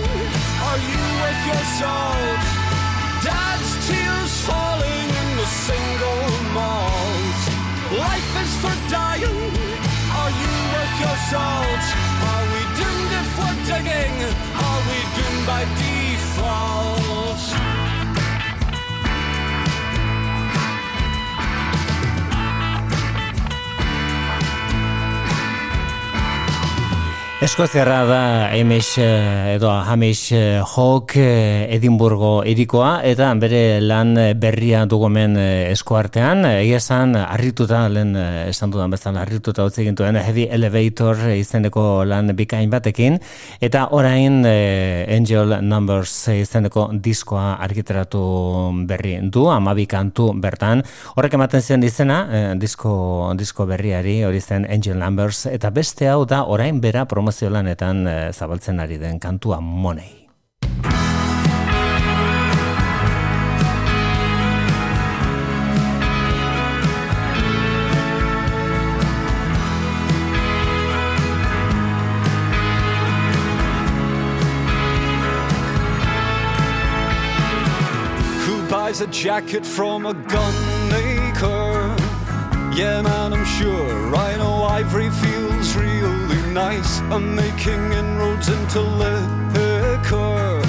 Are 0.68 0.80
you 0.88 1.00
worth 1.20 1.42
your 1.52 1.64
salt? 1.76 2.40
Dad's 3.20 3.86
tears 3.86 4.07
falling 4.46 5.08
in 5.22 5.28
the 5.40 5.46
single 5.46 6.24
malt. 6.52 7.40
Life 7.96 8.32
is 8.42 8.52
for 8.62 8.76
dying. 8.90 9.40
Are 10.20 10.32
you 10.40 10.52
worth 10.72 10.96
your 11.04 11.18
salt? 11.30 11.84
Are 12.32 12.46
we 12.52 12.62
doomed 12.78 13.12
if 13.22 13.28
we're 13.38 13.60
digging? 13.70 14.16
Are 14.66 14.80
we 14.88 14.98
doomed 15.16 15.46
by 15.46 15.62
default? 15.80 16.97
Eskoziarra 27.38 28.00
da 28.02 28.20
Hamish 28.50 28.98
eh, 28.98 29.54
edo 29.54 29.70
Hamish 29.70 30.32
eh, 30.34 30.58
Hawk 30.58 31.12
eh, 31.14 31.70
Edinburgo 31.70 32.42
irikoa 32.42 32.96
eta 33.06 33.28
bere 33.38 33.78
lan 33.78 34.16
berria 34.42 34.80
dugomen 34.90 35.36
eskuartean 35.38 36.42
egia 36.48 36.80
esan 36.82 37.14
harrituta 37.14 37.84
lehen 37.94 38.16
eh, 38.18 38.48
esan 38.50 38.72
dudan 38.74 38.90
bezala 38.90 39.22
harrituta 39.22 39.68
utzi 39.70 39.84
gintuen 39.86 40.18
Heavy 40.18 40.48
Elevator 40.50 41.28
izeneko 41.36 42.02
lan 42.10 42.34
bikain 42.34 42.72
batekin. 42.74 43.20
Eta 43.62 43.84
orain 43.94 44.42
Angel 44.42 45.60
Numbers 45.62 46.16
izeneko 46.34 46.88
diskoa 47.06 47.54
argitaratu 47.62 48.24
berri 48.90 49.14
du 49.22 49.46
amabi 49.54 49.86
kantu 49.86 50.32
bertan. 50.34 50.82
Horrek 51.14 51.38
ematen 51.38 51.62
zion 51.62 51.86
izena 51.86 52.18
disko, 52.58 53.30
disko 53.38 53.70
berriari 53.70 54.24
hori 54.26 54.42
zen 54.42 54.66
Angel 54.66 54.98
Numbers. 54.98 55.46
Eta 55.46 55.70
beste 55.70 56.10
hau 56.10 56.26
da 56.26 56.42
orain 56.50 56.82
bera 56.82 57.06
promozio 57.28 57.50
lanetan 57.50 58.06
eh, 58.06 58.32
zabaltzen 58.32 58.80
ari 58.80 58.96
den 58.98 59.20
kantua 59.20 59.60
buys 78.70 79.00
a 79.00 79.06
jacket 79.06 79.66
from 79.66 80.06
a 80.06 80.14
gun 80.14 80.54
maker? 80.90 81.96
Yeah, 82.74 83.02
man, 83.02 83.32
I'm 83.32 83.44
sure. 83.44 84.16
Know 84.36 84.62
ivory 84.62 85.10
feels 85.10 85.76
really 85.76 86.27
nice. 86.58 86.98
I'm 87.14 87.36
making 87.36 87.92
inroads 87.92 88.48
into 88.48 88.80
liquor. 88.80 90.60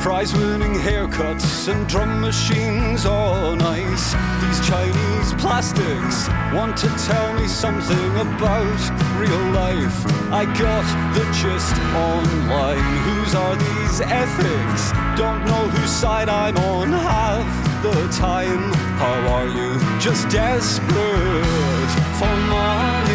prize 0.00 0.32
winning 0.34 0.74
haircuts 0.86 1.68
and 1.72 1.80
drum 1.88 2.20
machines 2.20 3.06
on 3.06 3.62
ice. 3.62 4.06
These 4.42 4.60
Chinese 4.70 5.30
plastics 5.42 6.16
want 6.56 6.76
to 6.78 6.88
tell 7.08 7.28
me 7.38 7.46
something 7.46 8.10
about 8.26 8.80
real 9.22 9.44
life. 9.64 9.98
I 10.40 10.44
got 10.66 10.86
the 11.16 11.24
gist 11.38 11.76
online. 12.10 12.88
Whose 13.06 13.32
are 13.44 13.56
these 13.66 14.00
ethics? 14.24 14.82
Don't 15.22 15.42
know 15.50 15.64
whose 15.74 15.94
side 16.02 16.28
I'm 16.28 16.56
on. 16.56 16.88
half 17.12 17.50
the 17.86 17.98
time. 18.26 18.64
How 19.02 19.18
are 19.36 19.48
you? 19.58 19.70
Just 20.06 20.22
desperate 20.30 21.92
for. 22.18 22.32
Money. 22.52 23.11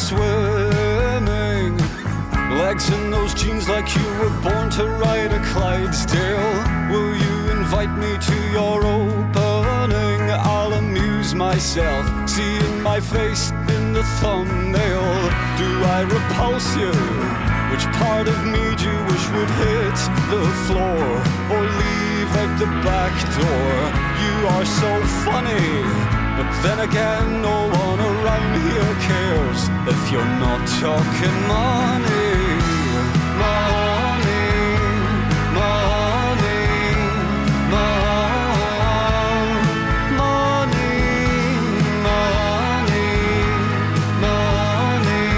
Swimming. 0.00 1.76
Legs 2.58 2.88
in 2.90 3.10
those 3.10 3.34
jeans 3.34 3.68
like 3.68 3.88
you 3.94 4.06
were 4.20 4.34
born 4.40 4.70
to 4.70 4.86
ride 5.04 5.32
a 5.32 5.40
Clydesdale. 5.52 6.52
Will 6.90 7.14
you 7.24 7.36
invite 7.58 7.92
me 8.04 8.12
to 8.28 8.36
your 8.50 8.78
opening? 8.84 10.20
I'll 10.54 10.72
amuse 10.72 11.34
myself, 11.34 12.04
seeing 12.28 12.82
my 12.82 12.98
face 13.00 13.50
in 13.76 13.92
the 13.92 14.04
thumbnail. 14.20 15.08
Do 15.60 15.70
I 15.98 16.00
repulse 16.16 16.70
you? 16.82 16.92
Which 17.70 17.86
part 18.02 18.26
of 18.26 18.38
me 18.54 18.64
do 18.80 18.84
you 18.90 19.00
wish 19.10 19.26
would 19.34 19.52
hit 19.64 19.98
the 20.32 20.44
floor 20.66 21.04
or 21.52 21.62
leave 21.82 22.30
out 22.42 22.52
the 22.58 22.70
back 22.88 23.14
door? 23.38 23.74
You 24.24 24.36
are 24.54 24.66
so 24.80 24.90
funny. 25.26 25.68
But 26.36 26.50
then 26.64 26.78
again, 26.88 27.42
no 27.42 27.68
one 27.84 28.00
here 28.62 28.94
cares 29.08 29.60
if 29.92 30.00
you're 30.12 30.32
not 30.44 30.60
talking 30.80 31.36
money. 31.48 32.36
Money, 33.42 34.48
money, 35.58 36.64
mon- 37.72 39.64
money, 40.20 40.98
money, 42.08 43.12
money, 44.26 45.30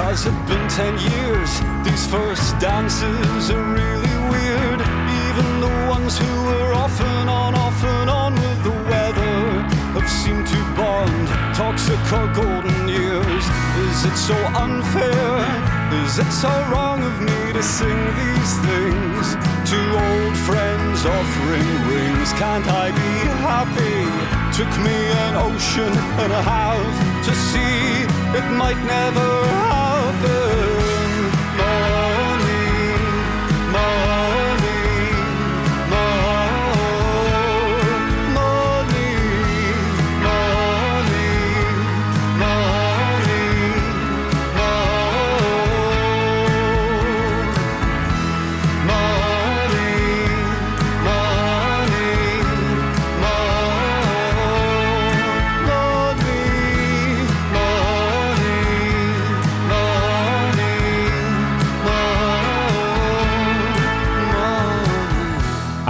Has 0.00 0.24
it 0.24 0.38
been 0.48 0.66
ten 0.68 0.96
years? 1.12 1.50
These 1.84 2.06
first 2.06 2.58
dances 2.58 3.50
are 3.50 3.66
really 3.68 4.16
weird. 4.32 4.80
Even 5.28 5.48
the 5.60 5.76
ones 5.92 6.16
who 6.16 6.32
were 6.48 6.72
off 6.72 6.98
and 7.00 7.28
on, 7.28 7.54
off 7.54 7.84
and 7.84 8.08
on 8.08 8.32
with 8.34 8.60
the 8.64 8.76
weather 8.88 9.60
have 9.94 10.08
seemed 10.08 10.46
to 10.48 10.60
bond. 10.74 11.28
Toxic 11.54 12.00
or 12.16 12.26
golden 12.32 12.88
years. 12.88 13.44
Is 13.86 13.98
it 14.08 14.16
so 14.16 14.36
unfair? 14.64 15.36
Is 16.02 16.18
it 16.18 16.32
so 16.32 16.48
wrong 16.72 17.04
of 17.04 17.20
me 17.20 17.52
to 17.52 17.62
sing 17.62 18.00
these 18.16 18.52
things 18.64 19.36
to 19.68 19.78
old 20.08 20.36
friends 20.48 21.04
offering 21.04 21.70
rings? 21.92 22.32
Can't 22.40 22.66
I 22.66 22.88
be 22.88 23.12
happy? 23.44 24.00
Took 24.56 24.72
me 24.80 24.96
an 25.28 25.34
ocean 25.36 25.92
and 26.24 26.32
a 26.32 26.42
half 26.42 26.88
to 27.26 27.32
see 27.34 28.08
it 28.38 28.46
might 28.56 28.80
never 28.96 29.59
other 30.22 30.69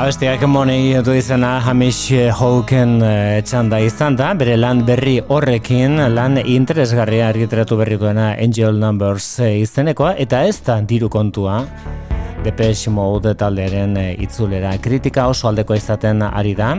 Abestiak 0.00 0.46
monei 0.48 0.94
du 1.04 1.12
izena 1.12 1.58
Hamish 1.60 2.30
Hawken 2.32 3.02
eh, 3.04 3.42
txanda 3.44 3.82
izan 3.84 4.14
da, 4.16 4.30
bere 4.32 4.54
lan 4.56 4.78
berri 4.88 5.18
horrekin, 5.20 6.00
lan 6.14 6.38
interesgarria 6.40 7.26
argitratu 7.28 7.76
berri 7.76 7.98
duena 8.00 8.30
Angel 8.40 8.78
Numbers 8.80 9.26
eh, 9.44 9.58
izenekoa, 9.60 10.14
eta 10.24 10.40
ez 10.48 10.54
da 10.64 10.78
diru 10.80 11.10
kontua. 11.12 11.58
Depeche 12.46 12.88
Mode 12.88 13.34
taldearen 13.36 13.98
itzulera 14.24 14.72
kritika 14.80 15.26
oso 15.28 15.50
aldeko 15.50 15.76
izaten 15.76 16.24
ari 16.30 16.54
da. 16.56 16.70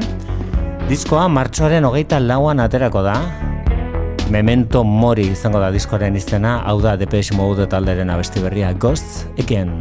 Diskoa 0.89 1.27
martxoaren 1.29 1.85
hogeita 1.85 2.17
lauan 2.25 2.65
aterako 2.65 3.05
da. 3.05 3.19
Memento 4.33 4.81
Mori 4.81 5.29
izango 5.35 5.61
da 5.61 5.69
diskoaren 5.69 6.17
izena, 6.17 6.57
hau 6.65 6.79
da 6.81 6.97
Depeche 6.97 7.37
Mode 7.37 7.69
taldearen 7.69 8.09
abesti 8.09 8.41
berria 8.41 8.73
Ghosts 8.73 9.27
Again. 9.37 9.77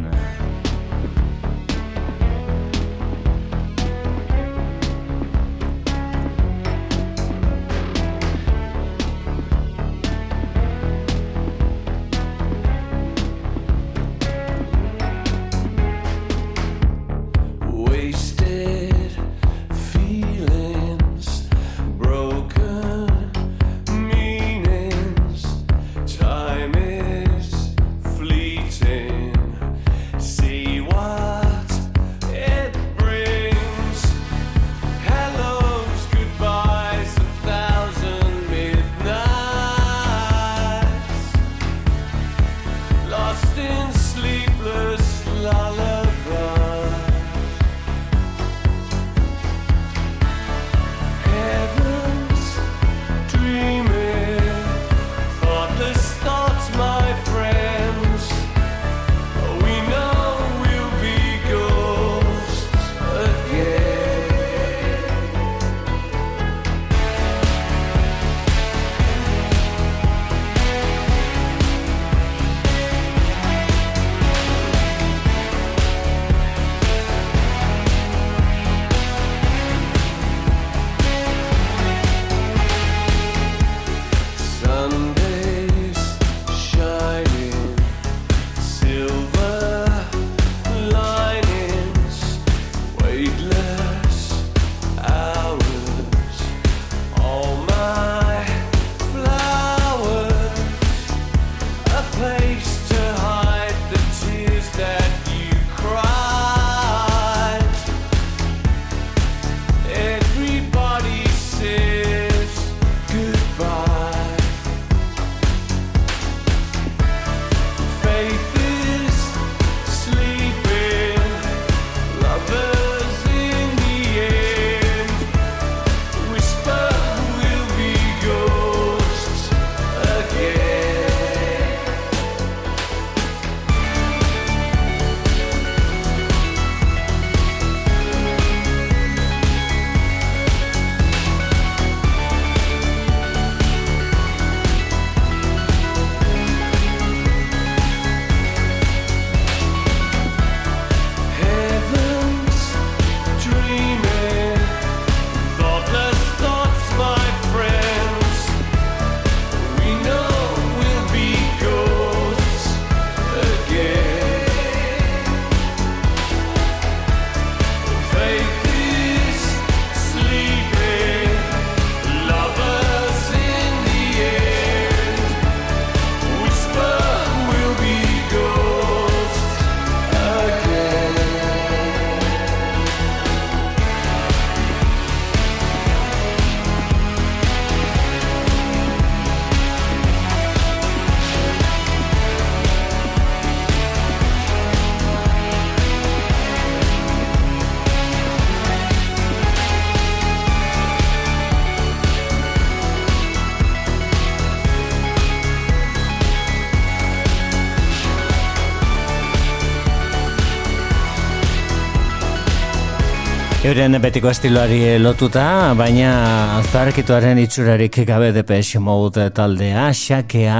Euren 213.71 213.95
betiko 214.03 214.27
estiloari 214.27 214.97
lotuta, 214.99 215.71
baina 215.79 216.59
zarkituaren 216.73 217.39
itxurarik 217.39 218.01
gabe 218.03 218.33
Depeche 218.35 218.81
Mode 218.83 219.29
taldea, 219.31 219.85
xakea 219.95 220.57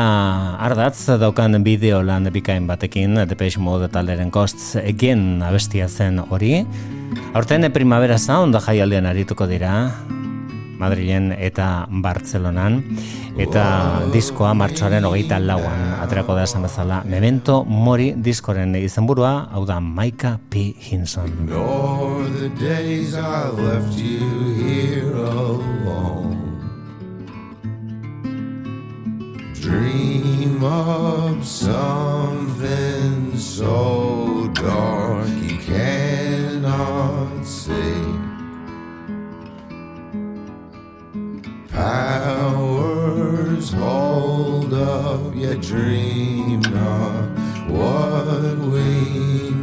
ardatz 0.63 1.17
daukan 1.19 1.59
bideo 1.59 1.99
lan 2.07 2.29
bikain 2.31 2.69
batekin 2.69 3.19
Depeche 3.27 3.59
Mode 3.59 3.89
talderen 3.91 4.31
kost 4.31 4.77
egin 4.79 5.43
abestia 5.43 5.89
zen 5.89 6.23
hori. 6.23 6.61
Aurten 7.35 7.67
primavera 7.75 8.15
sound 8.15 8.55
jaialdean 8.55 9.11
arituko 9.11 9.43
dira, 9.43 9.91
Madrilen 10.79 11.33
eta 11.35 11.89
Bartzelonan 11.91 12.79
eta 13.41 13.63
diskoa 14.13 14.51
martxoaren 14.53 15.05
hogeita 15.07 15.39
lauan 15.41 15.79
aterako 16.03 16.35
da 16.37 16.43
esan 16.45 16.61
bezala 16.67 16.99
Memento 17.09 17.63
Mori 17.65 18.11
diskoren 18.27 18.75
izenburua 18.77 19.31
hau 19.55 19.63
da 19.65 19.79
Maika 19.81 20.37
P. 20.49 20.75
Hinson. 20.77 21.31
Nor 21.49 22.29
the 22.37 22.49
days 22.61 23.15
I 23.15 23.49
left 23.49 23.97
you 23.97 24.53
here 24.61 25.15
alone. 25.15 26.37
Dream 29.61 30.63
of 30.63 31.45
something 31.45 33.37
so 33.37 34.49
dark 34.53 35.29
you 35.49 35.57
cannot 35.57 37.45
see 37.45 38.30
powers 41.73 43.71
hold 43.71 44.73
up 44.73 45.35
your 45.35 45.55
dream 45.55 46.59
not 46.61 47.29
what 47.69 48.57
we 48.57 49.60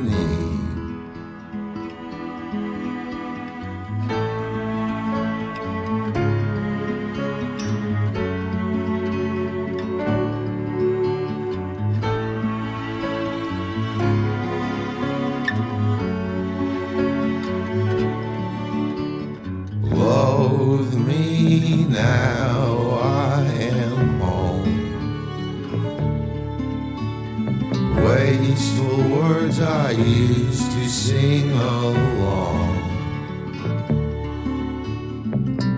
sing 31.09 31.51
along. 31.52 32.68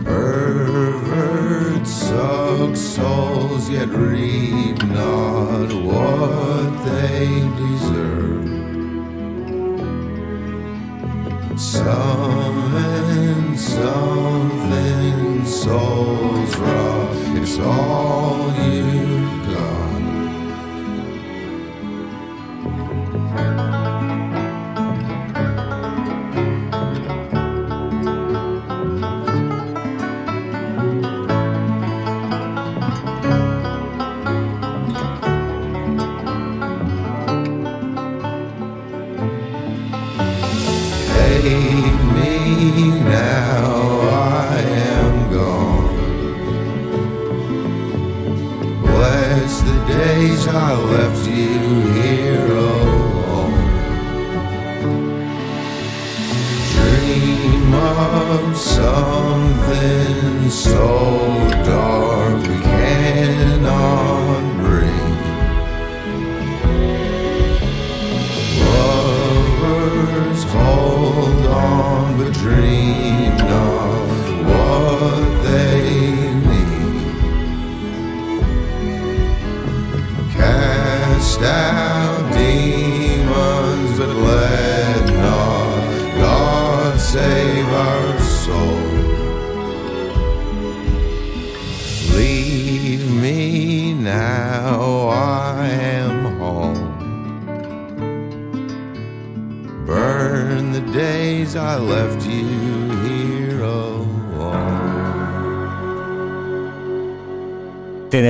Perverts 0.05 1.93
suck 1.93 2.75
souls, 2.75 3.71
yet 3.71 3.91
reap 3.91 4.83
not 4.83 5.69
what 5.89 6.71
they 6.85 7.27
deserve. 7.63 8.49
Summon 11.61 13.57
something, 13.57 15.45
souls 15.47 16.57
raw. 16.57 17.13
It's 17.39 17.57
all 17.61 18.10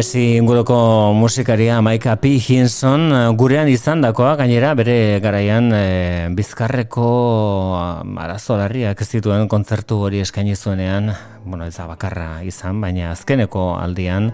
Tennessee 0.00 0.38
inguruko 0.40 1.12
musikaria 1.12 1.82
Maika 1.82 2.14
P. 2.16 2.38
Hinson 2.40 3.02
eh, 3.12 3.18
gurean 3.36 3.68
izandakoa 3.68 4.30
gainera 4.38 4.70
bere 4.72 5.20
garaian 5.20 5.66
e, 5.76 6.28
bizkarreko 6.32 7.08
ah, 7.76 8.00
arazo 8.24 8.56
larriak 8.56 9.02
ez 9.04 9.08
dituen 9.10 9.44
kontzertu 9.44 9.98
hori 10.06 10.22
eskaini 10.24 10.56
zuenean, 10.56 11.12
bueno, 11.44 11.66
ez 11.68 11.74
da 11.76 11.84
bakarra 11.84 12.40
izan, 12.48 12.80
baina 12.80 13.10
azkeneko 13.12 13.74
aldian 13.76 14.30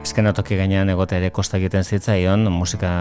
eskenatoki 0.00 0.56
gainean 0.56 0.88
egote 0.88 1.18
ere 1.20 1.28
kosta 1.36 1.58
egiten 1.60 1.84
zitzaion, 1.84 2.48
musika 2.48 2.94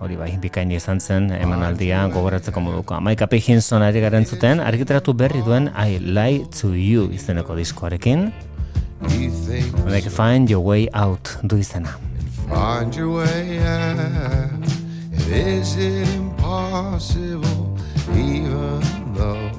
hori 0.00 0.16
bai 0.16 0.30
bikain 0.40 0.72
izan 0.72 1.04
zen 1.04 1.28
emanaldia 1.36 2.06
gogoratzeko 2.14 2.62
moduko. 2.64 3.02
Maika 3.04 3.28
P. 3.28 3.42
Hinson 3.50 3.84
ari 3.84 4.00
garen 4.00 4.24
zuten, 4.24 4.64
argitaratu 4.64 5.12
berri 5.12 5.44
duen 5.44 5.68
I 5.76 6.00
Lie 6.00 6.46
to 6.56 6.72
You 6.72 7.10
izeneko 7.12 7.58
diskoarekin. 7.60 8.30
You 9.08 9.30
think 9.30 9.72
Like 9.86 10.08
find 10.10 10.48
your 10.50 10.60
way 10.64 10.88
out 10.94 11.36
du 11.42 11.56
izena. 11.56 11.88
find 12.48 12.94
your 12.94 13.10
way 13.10 13.58
out. 13.60 14.50
Is 15.28 15.76
it 15.76 16.08
impossible, 16.14 17.76
even 18.14 18.80
though 19.14 19.50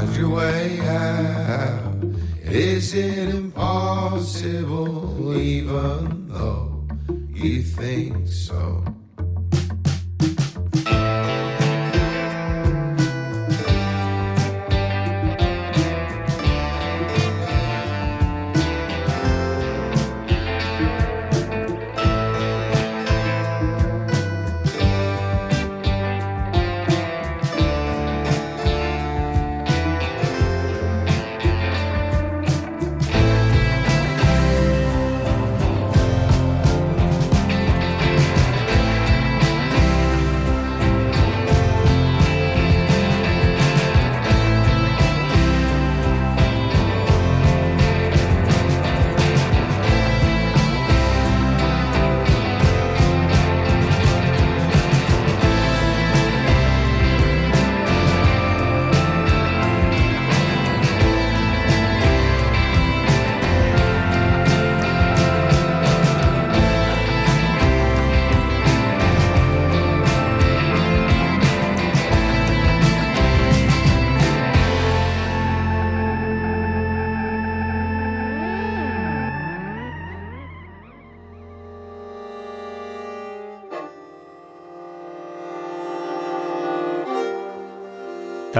Find 0.00 0.16
your 0.16 0.30
way 0.30 0.80
out. 0.80 2.02
Is 2.44 2.94
it 2.94 3.34
impossible, 3.34 5.38
even 5.38 6.28
though 6.28 6.88
you 7.28 7.62
think 7.62 8.26
so? 8.26 8.82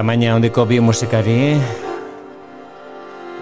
Tamaina 0.01 0.31
handiko 0.33 0.63
bi 0.65 0.79
musikari. 0.81 1.61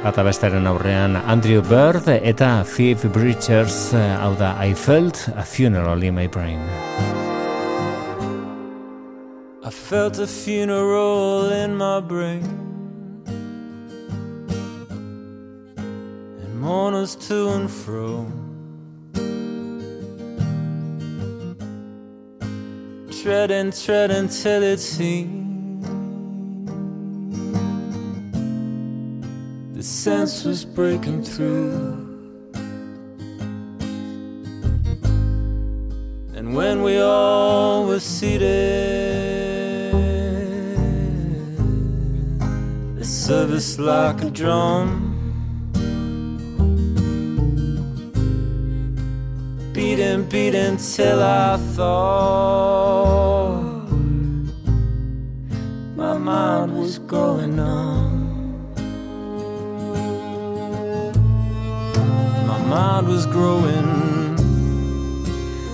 Bata 0.04 0.26
bestaren 0.28 0.68
aurrean 0.68 1.16
Andrew 1.16 1.62
Bird 1.64 2.10
eta 2.12 2.66
Phoebe 2.68 3.08
Bridgers 3.08 3.94
hau 3.96 4.34
da 4.36 4.50
I 4.60 4.74
felt 4.74 5.30
a 5.38 5.44
funeral 5.44 6.04
in 6.04 6.16
my 6.16 6.28
brain. 6.28 6.60
I 9.64 9.72
felt 9.72 10.20
a 10.20 10.28
funeral 10.28 11.50
in 11.64 11.78
my 11.78 12.02
brain. 12.02 12.44
And 16.44 16.60
mourners 16.60 17.16
to 17.30 17.48
and 17.56 17.72
fro. 17.72 18.28
Treading, 23.24 23.72
treading 23.72 24.28
till 24.28 24.64
it 24.64 24.80
seemed 24.80 25.49
sense 30.00 30.46
was 30.46 30.64
breaking 30.64 31.22
through. 31.22 32.08
And 36.36 36.56
when 36.56 36.82
we 36.84 37.02
all 37.02 37.86
were 37.86 38.00
seated, 38.00 38.48
the 42.96 43.04
service 43.04 43.78
like 43.78 44.22
a 44.22 44.30
drum. 44.30 45.08
Beating, 49.74 50.24
beating 50.30 50.78
till 50.78 51.22
I 51.22 51.58
thought 51.76 53.60
my 55.98 56.18
mind 56.18 56.80
was 56.80 57.00
going 57.00 57.60
on. 57.60 57.99
Mind 62.70 63.08
was 63.08 63.26
growing. 63.26 64.38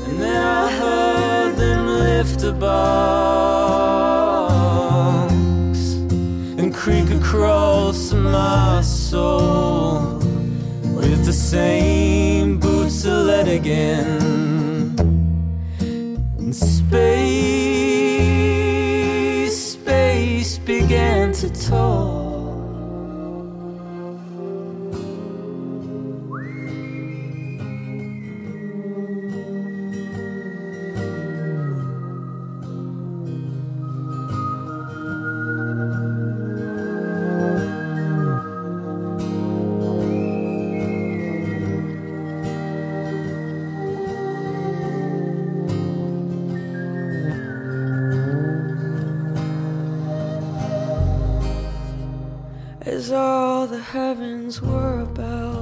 And 0.07 0.21
then 0.21 0.41
I 0.41 0.71
heard 0.71 1.57
them 1.57 1.87
lift 1.87 2.41
a 2.43 2.53
box 2.53 3.75
and 6.59 6.73
creak 6.73 7.09
across 7.09 8.13
my 8.13 8.81
soul 8.81 10.19
with 10.99 11.25
the 11.25 11.33
same 11.33 12.59
boots 12.59 13.03
of 13.03 13.25
lead 13.25 13.49
again. 13.49 14.95
And 16.37 16.55
space, 16.55 17.35
space 19.73 20.57
began 20.59 21.33
to 21.33 21.49
is 52.95 53.11
all 53.11 53.67
the 53.67 53.81
heavens 53.81 54.61
were 54.61 55.01
about. 55.01 55.54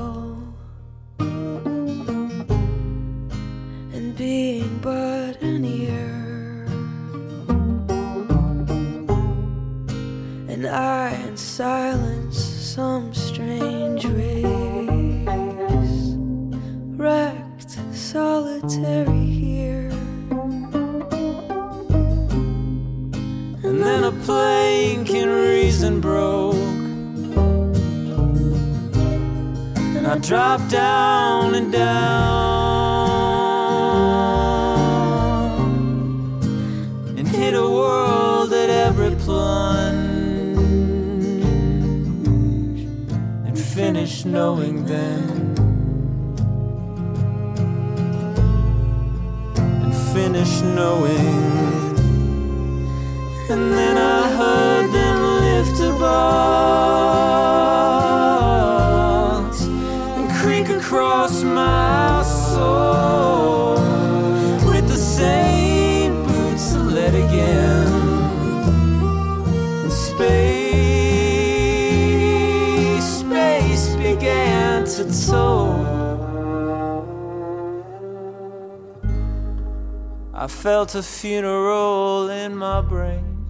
Funeral 81.23 82.29
in 82.29 82.53
my 82.53 82.81
brain. 82.81 83.45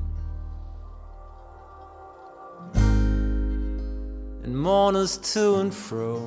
And 4.44 4.56
mourners 4.56 5.18
to 5.34 5.56
and 5.56 5.74
fro. 5.74 6.22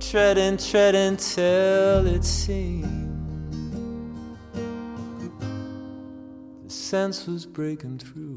treading, 0.00 0.56
treading 0.56 1.16
till 1.16 2.06
it 2.08 2.24
seemed 2.24 3.08
the 6.64 6.70
sense 6.70 7.28
was 7.28 7.46
breaking 7.46 7.98
through. 7.98 8.31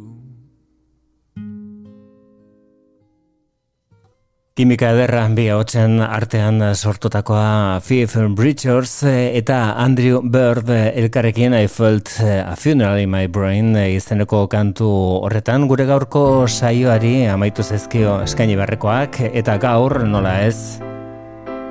Kimika 4.55 4.93
ederra 4.93 5.25
bi 5.35 5.49
hotzen 5.51 5.97
artean 5.99 6.61
sortutakoa 6.79 7.81
Phoebe 7.83 8.29
Bridgers 8.31 8.93
eta 9.03 9.73
Andrew 9.83 10.21
Bird 10.23 10.71
elkarrekin 10.71 11.51
I 11.57 11.67
felt 11.67 12.07
a 12.23 12.55
funeral 12.55 13.01
in 13.01 13.11
my 13.11 13.27
brain 13.27 13.75
izeneko 13.75 14.45
kantu 14.47 14.87
horretan 15.27 15.67
gure 15.67 15.83
gaurko 15.83 16.47
saioari 16.47 17.27
amaitu 17.27 17.67
zezkio 17.67 18.21
eskaini 18.23 18.55
barrekoak 18.55 19.19
eta 19.33 19.57
gaur 19.59 20.05
nola 20.07 20.37
ez 20.47 20.79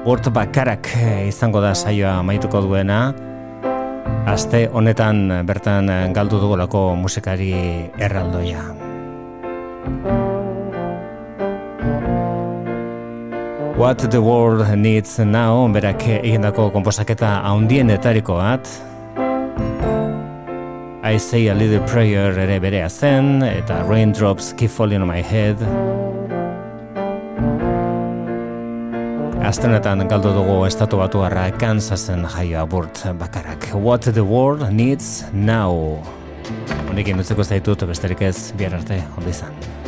Urt 0.04 0.28
bakarak 0.28 0.92
eh, 1.00 1.28
izango 1.30 1.64
da 1.64 1.72
saioa 1.72 2.18
maituko 2.20 2.60
duena. 2.60 3.14
Aste 4.28 4.66
honetan 4.68 5.30
bertan 5.48 5.88
galdu 6.12 6.36
dugulako 6.44 6.90
musikari 7.00 7.54
erraldoia. 7.96 8.74
What 13.76 13.98
the 13.98 14.22
world 14.22 14.68
needs 14.78 15.18
now, 15.18 15.66
berak 15.66 16.04
egindako 16.06 16.68
komposaketa 16.70 17.40
haundien 17.42 17.90
etariko 17.90 18.36
bat. 18.38 18.68
I 21.02 21.18
say 21.18 21.48
a 21.48 21.54
little 21.54 21.82
prayer 21.82 22.38
ere 22.38 22.60
berea 22.62 22.88
zen, 22.88 23.42
eta 23.42 23.82
raindrops 23.82 24.52
keep 24.54 24.70
falling 24.70 25.02
on 25.02 25.08
my 25.08 25.20
head. 25.22 25.58
Astenetan 29.42 30.06
galdu 30.06 30.30
dugu 30.38 30.60
estatu 30.70 31.02
batu 31.02 31.26
harra 31.26 31.50
Kansasen 31.58 32.22
jaio 32.30 32.62
aburt 32.62 33.02
bakarak. 33.18 33.74
What 33.74 34.02
the 34.02 34.22
world 34.22 34.70
needs 34.70 35.24
now. 35.32 35.98
Honekin 36.86 37.18
utzeko 37.18 37.42
zaitut 37.42 37.82
besterik 37.90 38.22
ez 38.22 38.52
bihar 38.54 38.78
arte, 38.78 39.02
ondo 39.18 39.34
izan. 39.34 39.83